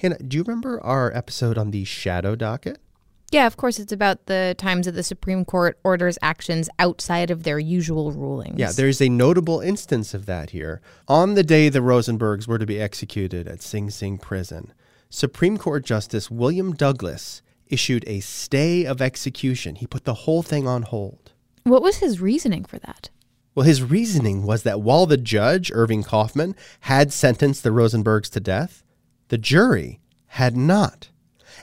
Hannah, 0.01 0.17
do 0.17 0.39
you 0.39 0.43
remember 0.43 0.83
our 0.83 1.15
episode 1.15 1.59
on 1.59 1.73
the 1.73 1.85
shadow 1.85 2.35
docket? 2.35 2.79
Yeah, 3.31 3.47
of 3.47 3.59
course, 3.59 3.79
it's 3.79 3.93
about 3.93 4.27
the 4.27 4.55
times 4.57 4.87
that 4.87 4.93
the 4.93 5.03
Supreme 5.03 5.45
Court 5.45 5.79
orders 5.85 6.17
actions 6.23 6.71
outside 6.79 7.31
of 7.31 7.43
their 7.43 7.59
usual 7.59 8.11
rulings. 8.11 8.59
Yeah, 8.59 8.73
there's 8.73 9.03
a 9.03 9.11
notable 9.11 9.61
instance 9.61 10.15
of 10.15 10.25
that 10.25 10.51
here. 10.51 10.81
On 11.07 11.35
the 11.35 11.43
day 11.43 11.69
the 11.69 11.81
Rosenbergs 11.81 12.49
were 12.49 12.59
to 12.59 12.65
be 12.65 12.81
executed 12.81 13.47
at 13.47 13.61
Sing 13.61 13.91
Sing 13.91 14.17
Prison, 14.17 14.73
Supreme 15.11 15.59
Court 15.59 15.85
Justice 15.85 16.31
William 16.31 16.73
Douglas 16.73 17.43
issued 17.67 18.05
a 18.07 18.21
stay 18.21 18.87
of 18.87 19.03
execution. 19.03 19.75
He 19.75 19.87
put 19.87 20.05
the 20.05 20.15
whole 20.15 20.43
thing 20.43 20.67
on 20.67 20.83
hold. 20.83 21.33
What 21.65 21.83
was 21.83 21.99
his 21.99 22.23
reasoning 22.23 22.65
for 22.65 22.79
that? 22.79 23.11
Well, 23.55 23.67
his 23.67 23.83
reasoning 23.83 24.45
was 24.45 24.63
that 24.63 24.81
while 24.81 25.05
the 25.05 25.19
judge, 25.19 25.71
Irving 25.75 26.05
Kaufman, 26.05 26.57
had 26.81 27.13
sentenced 27.13 27.63
the 27.63 27.71
Rosenbergs 27.71 28.31
to 28.31 28.41
death, 28.41 28.83
the 29.31 29.39
jury 29.39 30.01
had 30.27 30.57
not. 30.57 31.09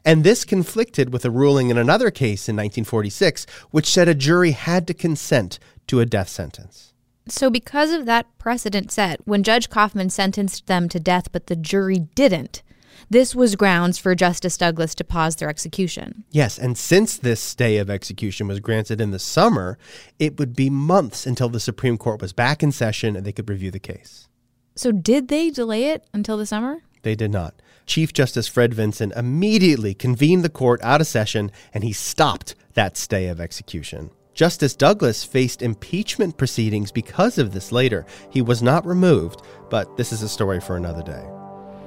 And 0.04 0.24
this 0.24 0.44
conflicted 0.44 1.14
with 1.14 1.26
a 1.26 1.32
ruling 1.32 1.70
in 1.70 1.78
another 1.78 2.12
case 2.12 2.50
in 2.50 2.56
1946, 2.56 3.46
which 3.72 3.92
said 3.92 4.08
a 4.08 4.16
jury 4.16 4.52
had 4.52 4.88
to 4.88 4.94
consent 4.94 5.60
to 5.88 6.00
a 6.00 6.06
death 6.06 6.30
sentence. 6.30 6.94
So, 7.30 7.50
because 7.50 7.92
of 7.92 8.06
that 8.06 8.26
precedent 8.38 8.92
set, 8.92 9.20
when 9.26 9.44
Judge 9.44 9.70
Kaufman 9.70 10.10
sentenced 10.10 10.68
them 10.68 10.88
to 10.90 11.00
death 11.00 11.32
but 11.32 11.48
the 11.48 11.58
jury 11.58 12.00
didn't, 12.00 12.64
this 13.10 13.36
was 13.36 13.56
grounds 13.56 13.98
for 13.98 14.16
Justice 14.16 14.58
Douglas 14.58 14.96
to 14.96 15.04
pause 15.04 15.36
their 15.36 15.50
execution. 15.50 16.24
Yes, 16.32 16.58
and 16.58 16.78
since 16.78 17.18
this 17.18 17.42
stay 17.42 17.78
of 17.78 17.90
execution 17.90 18.48
was 18.48 18.60
granted 18.60 19.02
in 19.02 19.12
the 19.12 19.20
summer, 19.20 19.78
it 20.20 20.40
would 20.40 20.56
be 20.56 20.70
months 20.70 21.26
until 21.26 21.50
the 21.50 21.60
Supreme 21.60 21.98
Court 21.98 22.22
was 22.22 22.34
back 22.34 22.64
in 22.64 22.72
session 22.72 23.16
and 23.16 23.26
they 23.26 23.34
could 23.34 23.50
review 23.50 23.72
the 23.72 23.80
case. 23.80 24.28
So, 24.76 24.92
did 24.92 25.28
they 25.28 25.50
delay 25.50 25.86
it 25.86 26.06
until 26.14 26.38
the 26.38 26.46
summer? 26.46 26.82
They 27.08 27.16
did 27.16 27.32
not. 27.32 27.54
Chief 27.86 28.12
Justice 28.12 28.50
Fred 28.50 28.74
Vinson 28.74 29.14
immediately 29.16 29.94
convened 29.94 30.44
the 30.44 30.50
court 30.50 30.82
out 30.84 31.00
of 31.00 31.08
session 31.08 31.54
and 31.74 31.82
he 31.82 31.94
stopped 31.94 32.54
that 32.74 32.98
stay 32.98 33.30
of 33.30 33.40
execution. 33.40 34.12
Justice 34.34 34.76
Douglas 34.76 35.24
faced 35.24 35.62
impeachment 35.62 36.36
proceedings 36.36 36.92
because 36.92 37.38
of 37.38 37.54
this 37.54 37.72
later. 37.72 38.06
He 38.30 38.42
was 38.42 38.62
not 38.62 38.86
removed, 38.86 39.42
but 39.70 39.96
this 39.96 40.12
is 40.12 40.22
a 40.22 40.28
story 40.28 40.60
for 40.60 40.76
another 40.76 41.02
day. 41.02 41.24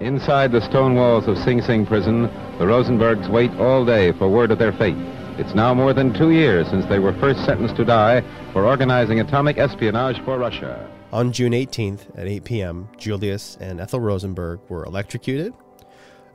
Inside 0.02 0.52
the 0.52 0.62
stone 0.62 0.94
walls 0.94 1.28
of 1.28 1.36
Sing 1.36 1.60
Sing 1.60 1.84
prison, 1.84 2.22
the 2.58 2.64
Rosenbergs 2.64 3.30
wait 3.30 3.50
all 3.60 3.84
day 3.84 4.12
for 4.12 4.26
word 4.26 4.50
of 4.50 4.58
their 4.58 4.72
fate. 4.72 4.96
It's 5.38 5.54
now 5.54 5.74
more 5.74 5.92
than 5.92 6.14
two 6.14 6.30
years 6.30 6.66
since 6.68 6.86
they 6.86 6.98
were 6.98 7.12
first 7.20 7.44
sentenced 7.44 7.76
to 7.76 7.84
die 7.84 8.22
for 8.54 8.64
organizing 8.64 9.20
atomic 9.20 9.58
espionage 9.58 10.18
for 10.24 10.38
Russia. 10.38 10.88
On 11.12 11.32
June 11.32 11.52
18th 11.52 12.16
at 12.16 12.28
8 12.28 12.44
p.m., 12.44 12.88
Julius 12.96 13.56
and 13.60 13.80
Ethel 13.80 13.98
Rosenberg 13.98 14.60
were 14.68 14.84
electrocuted. 14.84 15.52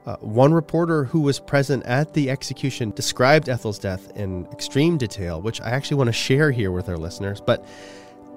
Uh, 0.06 0.18
one 0.18 0.54
reporter 0.54 1.06
who 1.06 1.22
was 1.22 1.40
present 1.40 1.84
at 1.86 2.14
the 2.14 2.30
execution 2.30 2.92
described 2.92 3.48
Ethel's 3.48 3.80
death 3.80 4.12
in 4.16 4.46
extreme 4.52 4.98
detail, 4.98 5.42
which 5.42 5.62
I 5.62 5.70
actually 5.70 5.98
want 5.98 6.10
to 6.10 6.14
share 6.14 6.52
here 6.52 6.72
with 6.72 6.90
our 6.90 6.98
listeners. 6.98 7.40
But 7.40 7.66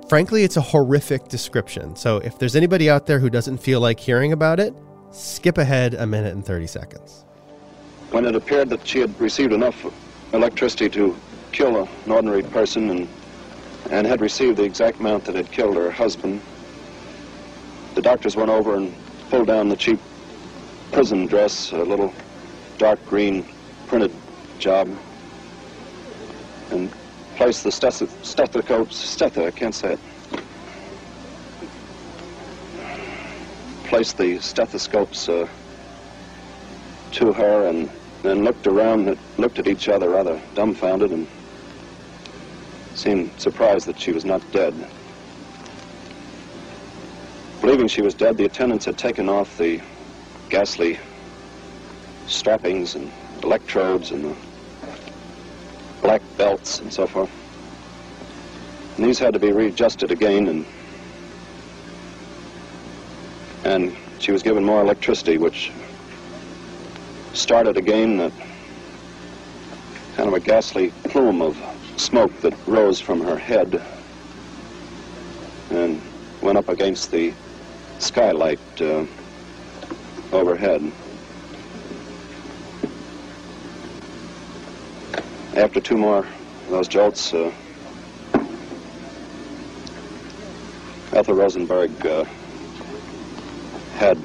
frankly, 0.08 0.44
it's 0.44 0.56
a 0.56 0.60
horrific 0.60 1.26
description. 1.28 1.96
So 1.96 2.18
if 2.18 2.38
there's 2.38 2.54
anybody 2.54 2.88
out 2.88 3.06
there 3.06 3.18
who 3.18 3.28
doesn't 3.28 3.58
feel 3.58 3.80
like 3.80 3.98
hearing 3.98 4.32
about 4.32 4.60
it, 4.60 4.74
skip 5.10 5.58
ahead 5.58 5.94
a 5.94 6.06
minute 6.06 6.34
and 6.34 6.44
30 6.44 6.68
seconds. 6.68 7.24
When 8.12 8.24
it 8.24 8.34
appeared 8.36 8.70
that 8.70 8.86
she 8.86 9.00
had 9.00 9.20
received 9.20 9.52
enough 9.52 9.84
electricity 10.32 10.88
to 10.90 11.16
kill 11.52 11.82
an 11.82 12.10
ordinary 12.10 12.44
person 12.44 12.90
and, 12.90 13.08
and 13.90 14.06
had 14.06 14.20
received 14.20 14.56
the 14.58 14.64
exact 14.64 15.00
amount 15.00 15.24
that 15.24 15.34
had 15.34 15.50
killed 15.50 15.76
her 15.76 15.90
husband, 15.90 16.40
the 17.94 18.02
doctors 18.02 18.36
went 18.36 18.50
over 18.50 18.76
and 18.76 18.94
pulled 19.30 19.46
down 19.46 19.68
the 19.68 19.76
cheap 19.76 19.98
prison 20.92 21.26
dress, 21.26 21.72
a 21.72 21.76
little 21.76 22.12
dark 22.78 23.04
green 23.06 23.46
printed 23.86 24.12
job, 24.58 24.88
and 26.70 26.92
placed 27.36 27.64
the 27.64 27.70
steth- 27.70 28.24
stethoscope, 28.24 28.88
steth- 28.90 29.46
I 29.46 29.50
can't 29.50 29.74
say 29.74 29.92
it, 29.94 30.00
placed 33.84 34.18
the 34.18 34.38
stethoscopes 34.38 35.28
uh, 35.28 35.48
to 37.12 37.32
her 37.32 37.66
and 37.66 37.90
then 38.22 38.44
looked 38.44 38.66
around, 38.66 39.16
looked 39.38 39.58
at 39.58 39.66
each 39.66 39.88
other 39.88 40.10
rather 40.10 40.40
dumbfounded 40.54 41.10
and 41.12 41.26
seemed 42.98 43.30
surprised 43.40 43.86
that 43.86 43.98
she 43.98 44.10
was 44.10 44.24
not 44.24 44.42
dead. 44.50 44.74
Believing 47.60 47.86
she 47.86 48.02
was 48.02 48.12
dead, 48.14 48.36
the 48.36 48.44
attendants 48.44 48.84
had 48.84 48.98
taken 48.98 49.28
off 49.28 49.56
the 49.56 49.80
ghastly 50.50 50.98
strappings 52.26 52.96
and 52.96 53.12
electrodes 53.44 54.10
and 54.10 54.24
the 54.24 54.36
black 56.02 56.22
belts 56.36 56.80
and 56.80 56.92
so 56.92 57.06
forth. 57.06 57.30
And 58.96 59.06
these 59.06 59.18
had 59.18 59.32
to 59.34 59.38
be 59.38 59.52
readjusted 59.52 60.10
again 60.10 60.48
and 60.48 60.66
and 63.64 63.96
she 64.18 64.32
was 64.32 64.42
given 64.42 64.64
more 64.64 64.80
electricity 64.80 65.38
which 65.38 65.70
started 67.32 67.76
again 67.76 68.16
that 68.16 68.32
kind 70.16 70.28
of 70.28 70.34
a 70.34 70.40
ghastly 70.40 70.92
plume 71.04 71.42
of 71.42 71.56
smoke 71.98 72.32
that 72.40 72.54
rose 72.66 73.00
from 73.00 73.20
her 73.20 73.36
head 73.36 73.82
and 75.70 76.00
went 76.40 76.56
up 76.56 76.68
against 76.68 77.10
the 77.10 77.32
skylight 77.98 78.60
uh, 78.80 79.04
overhead. 80.32 80.80
After 85.56 85.80
two 85.80 85.96
more 85.96 86.18
of 86.18 86.70
those 86.70 86.88
jolts, 86.88 87.34
uh, 87.34 87.52
Ethel 91.12 91.34
Rosenberg 91.34 92.06
uh, 92.06 92.24
had 93.96 94.18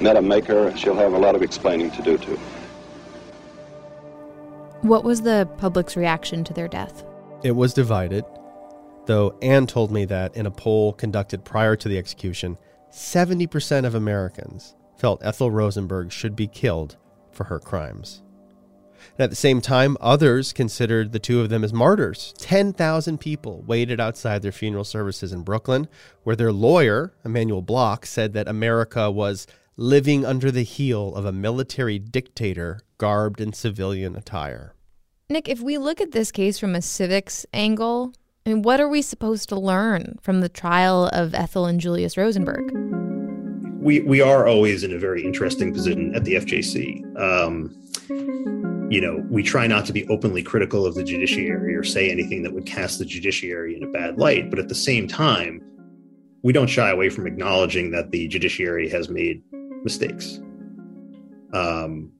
met 0.00 0.16
a 0.16 0.22
maker 0.22 0.74
she'll 0.76 0.94
have 0.94 1.12
a 1.12 1.18
lot 1.18 1.34
of 1.34 1.42
explaining 1.42 1.90
to 1.90 2.02
do 2.02 2.16
to. 2.18 2.55
What 4.86 5.02
was 5.02 5.22
the 5.22 5.48
public's 5.58 5.96
reaction 5.96 6.44
to 6.44 6.54
their 6.54 6.68
death? 6.68 7.04
It 7.42 7.50
was 7.50 7.74
divided, 7.74 8.24
though 9.06 9.36
Anne 9.42 9.66
told 9.66 9.90
me 9.90 10.04
that 10.04 10.36
in 10.36 10.46
a 10.46 10.50
poll 10.52 10.92
conducted 10.92 11.44
prior 11.44 11.74
to 11.74 11.88
the 11.88 11.98
execution, 11.98 12.56
70% 12.92 13.84
of 13.84 13.96
Americans 13.96 14.76
felt 14.96 15.24
Ethel 15.24 15.50
Rosenberg 15.50 16.12
should 16.12 16.36
be 16.36 16.46
killed 16.46 16.98
for 17.32 17.42
her 17.42 17.58
crimes. 17.58 18.22
And 19.18 19.24
at 19.24 19.30
the 19.30 19.34
same 19.34 19.60
time, 19.60 19.96
others 20.00 20.52
considered 20.52 21.10
the 21.10 21.18
two 21.18 21.40
of 21.40 21.48
them 21.48 21.64
as 21.64 21.72
martyrs. 21.72 22.32
10,000 22.38 23.18
people 23.18 23.64
waited 23.66 23.98
outside 23.98 24.42
their 24.42 24.52
funeral 24.52 24.84
services 24.84 25.32
in 25.32 25.42
Brooklyn, 25.42 25.88
where 26.22 26.36
their 26.36 26.52
lawyer, 26.52 27.12
Emanuel 27.24 27.60
Bloch, 27.60 28.06
said 28.06 28.34
that 28.34 28.46
America 28.46 29.10
was 29.10 29.48
living 29.76 30.24
under 30.24 30.52
the 30.52 30.62
heel 30.62 31.12
of 31.16 31.24
a 31.24 31.32
military 31.32 31.98
dictator 31.98 32.78
garbed 32.98 33.40
in 33.40 33.52
civilian 33.52 34.14
attire. 34.14 34.74
Nick, 35.28 35.48
if 35.48 35.60
we 35.60 35.78
look 35.78 36.00
at 36.00 36.12
this 36.12 36.30
case 36.30 36.58
from 36.58 36.74
a 36.74 36.82
civics 36.82 37.44
angle, 37.52 38.12
I 38.44 38.50
mean, 38.50 38.62
what 38.62 38.80
are 38.80 38.88
we 38.88 39.02
supposed 39.02 39.48
to 39.48 39.58
learn 39.58 40.18
from 40.22 40.40
the 40.40 40.48
trial 40.48 41.06
of 41.12 41.34
Ethel 41.34 41.66
and 41.66 41.80
Julius 41.80 42.16
Rosenberg? 42.16 42.72
we 43.86 44.00
we 44.00 44.20
are 44.20 44.48
always 44.48 44.82
in 44.82 44.92
a 44.92 44.98
very 44.98 45.24
interesting 45.24 45.72
position 45.72 46.12
at 46.16 46.24
the 46.24 46.34
FJC. 46.34 47.04
Um, 47.20 47.70
you 48.90 49.00
know, 49.00 49.24
we 49.30 49.44
try 49.44 49.68
not 49.68 49.86
to 49.86 49.92
be 49.92 50.04
openly 50.08 50.42
critical 50.42 50.84
of 50.84 50.96
the 50.96 51.04
judiciary 51.04 51.76
or 51.76 51.84
say 51.84 52.10
anything 52.10 52.42
that 52.42 52.52
would 52.52 52.66
cast 52.66 52.98
the 52.98 53.04
judiciary 53.04 53.76
in 53.76 53.84
a 53.84 53.86
bad 53.86 54.18
light, 54.18 54.50
but 54.50 54.58
at 54.58 54.68
the 54.68 54.74
same 54.74 55.06
time, 55.06 55.62
we 56.42 56.52
don't 56.52 56.66
shy 56.66 56.90
away 56.90 57.10
from 57.10 57.28
acknowledging 57.28 57.92
that 57.92 58.10
the 58.10 58.26
judiciary 58.26 58.88
has 58.88 59.08
made 59.08 59.40
mistakes. 59.84 60.40
Um, 61.52 62.10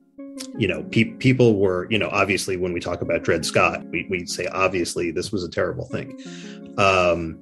you 0.58 0.68
know, 0.68 0.82
pe- 0.84 1.04
people 1.04 1.58
were, 1.58 1.86
you 1.90 1.98
know, 1.98 2.08
obviously 2.10 2.56
when 2.56 2.72
we 2.72 2.80
talk 2.80 3.00
about 3.00 3.22
Dred 3.22 3.44
Scott, 3.44 3.84
we, 3.90 4.06
we 4.08 4.26
say 4.26 4.46
obviously 4.46 5.10
this 5.10 5.32
was 5.32 5.44
a 5.44 5.48
terrible 5.48 5.86
thing. 5.86 6.18
Um, 6.78 7.38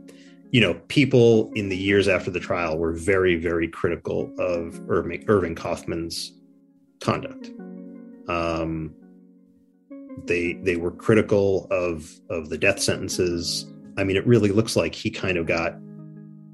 you 0.50 0.60
know, 0.60 0.74
people 0.88 1.50
in 1.54 1.68
the 1.68 1.76
years 1.76 2.06
after 2.06 2.30
the 2.30 2.40
trial 2.40 2.78
were 2.78 2.92
very, 2.92 3.36
very 3.36 3.66
critical 3.66 4.32
of 4.38 4.80
Irving, 4.88 5.24
Irving 5.26 5.54
Kaufman's 5.54 6.32
conduct. 7.00 7.50
Um, 8.28 8.94
they 10.26 10.54
they 10.62 10.76
were 10.76 10.92
critical 10.92 11.66
of 11.70 12.08
of 12.30 12.48
the 12.48 12.56
death 12.56 12.80
sentences. 12.80 13.66
I 13.98 14.04
mean, 14.04 14.16
it 14.16 14.26
really 14.26 14.50
looks 14.50 14.76
like 14.76 14.94
he 14.94 15.10
kind 15.10 15.36
of 15.36 15.46
got 15.46 15.74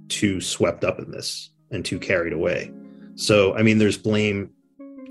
too 0.09 0.41
swept 0.41 0.83
up 0.83 0.99
in 0.99 1.11
this 1.11 1.51
and 1.71 1.85
too 1.85 1.99
carried 1.99 2.33
away. 2.33 2.73
So, 3.15 3.55
I 3.55 3.63
mean, 3.63 3.79
there's 3.79 3.99
blame 3.99 4.51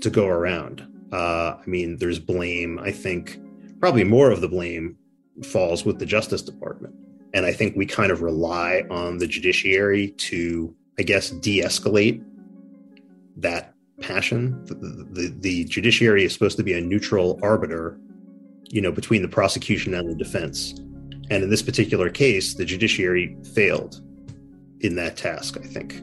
to 0.00 0.10
go 0.10 0.26
around. 0.26 0.86
Uh, 1.12 1.56
I 1.60 1.66
mean, 1.66 1.96
there's 1.96 2.18
blame. 2.18 2.78
I 2.78 2.92
think 2.92 3.38
probably 3.80 4.04
more 4.04 4.30
of 4.30 4.40
the 4.40 4.48
blame 4.48 4.96
falls 5.44 5.84
with 5.84 5.98
the 5.98 6.06
Justice 6.06 6.42
Department. 6.42 6.94
And 7.32 7.46
I 7.46 7.52
think 7.52 7.76
we 7.76 7.86
kind 7.86 8.10
of 8.10 8.22
rely 8.22 8.84
on 8.90 9.18
the 9.18 9.26
judiciary 9.26 10.10
to, 10.12 10.74
I 10.98 11.02
guess, 11.02 11.30
de 11.30 11.62
escalate 11.62 12.24
that 13.36 13.74
passion. 14.00 14.64
The, 14.64 14.74
the, 14.74 15.34
the, 15.38 15.64
judiciary 15.64 16.24
is 16.24 16.32
supposed 16.32 16.56
to 16.56 16.62
be 16.62 16.72
a 16.72 16.80
neutral 16.80 17.38
arbiter, 17.42 17.98
you 18.68 18.80
know, 18.80 18.90
between 18.90 19.22
the 19.22 19.28
prosecution 19.28 19.94
and 19.94 20.08
the 20.08 20.14
defense. 20.14 20.74
And 21.30 21.44
in 21.44 21.50
this 21.50 21.62
particular 21.62 22.10
case, 22.10 22.54
the 22.54 22.64
judiciary 22.64 23.36
failed 23.54 24.00
in 24.80 24.96
that 24.96 25.16
task, 25.16 25.56
I 25.58 25.66
think. 25.66 26.02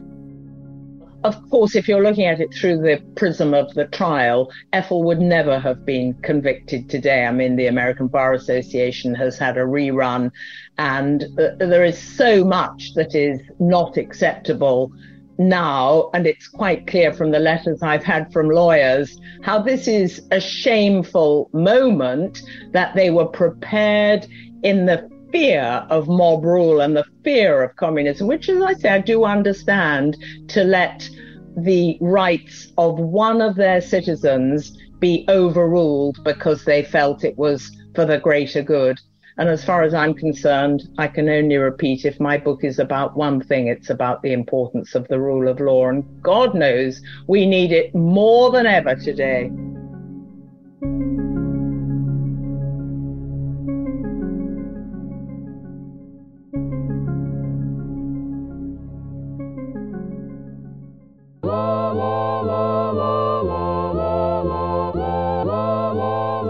Of 1.28 1.50
course, 1.50 1.76
if 1.76 1.86
you're 1.86 2.02
looking 2.02 2.24
at 2.24 2.40
it 2.40 2.54
through 2.54 2.78
the 2.78 3.02
prism 3.14 3.52
of 3.52 3.74
the 3.74 3.84
trial, 3.84 4.50
Ethel 4.72 5.02
would 5.04 5.20
never 5.20 5.58
have 5.58 5.84
been 5.84 6.14
convicted 6.22 6.88
today. 6.88 7.26
I 7.26 7.32
mean, 7.32 7.54
the 7.54 7.66
American 7.66 8.06
Bar 8.06 8.32
Association 8.32 9.14
has 9.14 9.36
had 9.36 9.58
a 9.58 9.60
rerun, 9.60 10.30
and 10.78 11.24
uh, 11.38 11.50
there 11.58 11.84
is 11.84 11.98
so 11.98 12.44
much 12.44 12.94
that 12.94 13.14
is 13.14 13.42
not 13.60 13.98
acceptable 13.98 14.90
now, 15.36 16.08
and 16.14 16.26
it's 16.26 16.48
quite 16.48 16.86
clear 16.86 17.12
from 17.12 17.30
the 17.30 17.40
letters 17.40 17.82
I've 17.82 18.04
had 18.04 18.32
from 18.32 18.48
lawyers 18.48 19.20
how 19.42 19.60
this 19.60 19.86
is 19.86 20.22
a 20.30 20.40
shameful 20.40 21.50
moment 21.52 22.40
that 22.72 22.94
they 22.94 23.10
were 23.10 23.26
prepared 23.26 24.26
in 24.62 24.86
the 24.86 25.10
fear 25.30 25.86
of 25.90 26.08
mob 26.08 26.44
rule 26.44 26.80
and 26.80 26.96
the 26.96 27.04
fear 27.24 27.62
of 27.62 27.76
communism, 27.76 28.26
which, 28.26 28.48
as 28.48 28.62
I 28.62 28.74
say, 28.74 28.88
I 28.90 29.00
do 29.00 29.24
understand, 29.24 30.16
to 30.48 30.64
let 30.64 31.08
the 31.56 31.98
rights 32.00 32.72
of 32.78 32.98
one 32.98 33.40
of 33.40 33.56
their 33.56 33.80
citizens 33.80 34.76
be 35.00 35.24
overruled 35.28 36.22
because 36.24 36.64
they 36.64 36.82
felt 36.82 37.24
it 37.24 37.36
was 37.36 37.70
for 37.94 38.04
the 38.04 38.18
greater 38.18 38.62
good. 38.62 38.98
And 39.38 39.48
as 39.48 39.64
far 39.64 39.82
as 39.82 39.94
I'm 39.94 40.14
concerned, 40.14 40.88
I 40.98 41.06
can 41.06 41.28
only 41.28 41.56
repeat 41.56 42.04
if 42.04 42.18
my 42.18 42.38
book 42.38 42.64
is 42.64 42.80
about 42.80 43.16
one 43.16 43.40
thing, 43.40 43.68
it's 43.68 43.90
about 43.90 44.20
the 44.22 44.32
importance 44.32 44.96
of 44.96 45.06
the 45.06 45.20
rule 45.20 45.46
of 45.48 45.60
law. 45.60 45.88
And 45.88 46.04
God 46.22 46.56
knows 46.56 47.00
we 47.28 47.46
need 47.46 47.70
it 47.70 47.94
more 47.94 48.50
than 48.50 48.66
ever 48.66 48.96
today. 48.96 49.50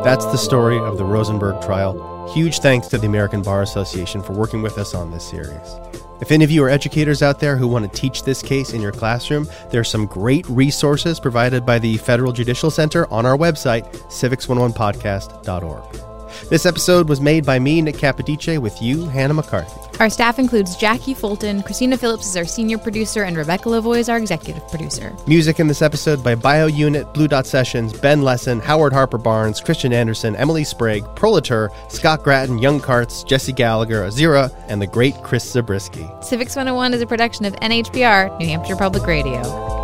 That's 0.04 0.24
the 0.26 0.36
story 0.36 0.78
of 0.78 0.96
the 0.96 1.04
Rosenberg 1.04 1.60
trial. 1.60 2.30
Huge 2.32 2.60
thanks 2.60 2.86
to 2.88 2.98
the 2.98 3.06
American 3.06 3.42
Bar 3.42 3.62
Association 3.62 4.22
for 4.22 4.32
working 4.32 4.62
with 4.62 4.78
us 4.78 4.94
on 4.94 5.10
this 5.10 5.28
series. 5.28 5.74
If 6.20 6.30
any 6.30 6.44
of 6.44 6.50
you 6.50 6.64
are 6.64 6.68
educators 6.68 7.22
out 7.22 7.40
there 7.40 7.56
who 7.56 7.68
want 7.68 7.92
to 7.92 8.00
teach 8.00 8.22
this 8.22 8.40
case 8.40 8.72
in 8.72 8.80
your 8.80 8.92
classroom, 8.92 9.48
there 9.70 9.80
are 9.80 9.84
some 9.84 10.06
great 10.06 10.48
resources 10.48 11.18
provided 11.18 11.66
by 11.66 11.78
the 11.78 11.96
Federal 11.96 12.32
Judicial 12.32 12.70
Center 12.70 13.12
on 13.12 13.26
our 13.26 13.36
website, 13.36 13.90
civics101podcast.org. 14.08 16.48
This 16.48 16.64
episode 16.64 17.08
was 17.08 17.20
made 17.20 17.44
by 17.44 17.58
me, 17.58 17.82
Nick 17.82 17.96
Capodice, 17.96 18.58
with 18.58 18.80
you, 18.80 19.06
Hannah 19.06 19.34
McCarthy. 19.34 19.87
Our 20.00 20.10
staff 20.10 20.38
includes 20.38 20.76
Jackie 20.76 21.12
Fulton, 21.12 21.60
Christina 21.64 21.98
Phillips 21.98 22.28
is 22.28 22.36
our 22.36 22.44
senior 22.44 22.78
producer, 22.78 23.24
and 23.24 23.36
Rebecca 23.36 23.68
Lavoie 23.68 23.98
is 23.98 24.08
our 24.08 24.16
executive 24.16 24.66
producer. 24.68 25.16
Music 25.26 25.58
in 25.58 25.66
this 25.66 25.82
episode 25.82 26.22
by 26.22 26.36
Bio 26.36 26.66
Unit, 26.66 27.12
Blue 27.12 27.26
Dot 27.26 27.48
Sessions, 27.48 27.92
Ben 27.92 28.22
Lesson, 28.22 28.60
Howard 28.60 28.92
Harper 28.92 29.18
Barnes, 29.18 29.60
Christian 29.60 29.92
Anderson, 29.92 30.36
Emily 30.36 30.62
Sprague, 30.62 31.02
Prolator, 31.16 31.70
Scott 31.90 32.22
Grattan, 32.22 32.58
Young 32.58 32.78
Carts, 32.78 33.24
Jesse 33.24 33.52
Gallagher, 33.52 34.02
Azira, 34.02 34.54
and 34.68 34.80
the 34.80 34.86
great 34.86 35.14
Chris 35.24 35.50
Zabriskie. 35.50 36.08
Civics 36.22 36.54
101 36.54 36.94
is 36.94 37.02
a 37.02 37.06
production 37.06 37.44
of 37.44 37.54
NHPR, 37.56 38.38
New 38.38 38.46
Hampshire 38.46 38.76
Public 38.76 39.04
Radio. 39.04 39.77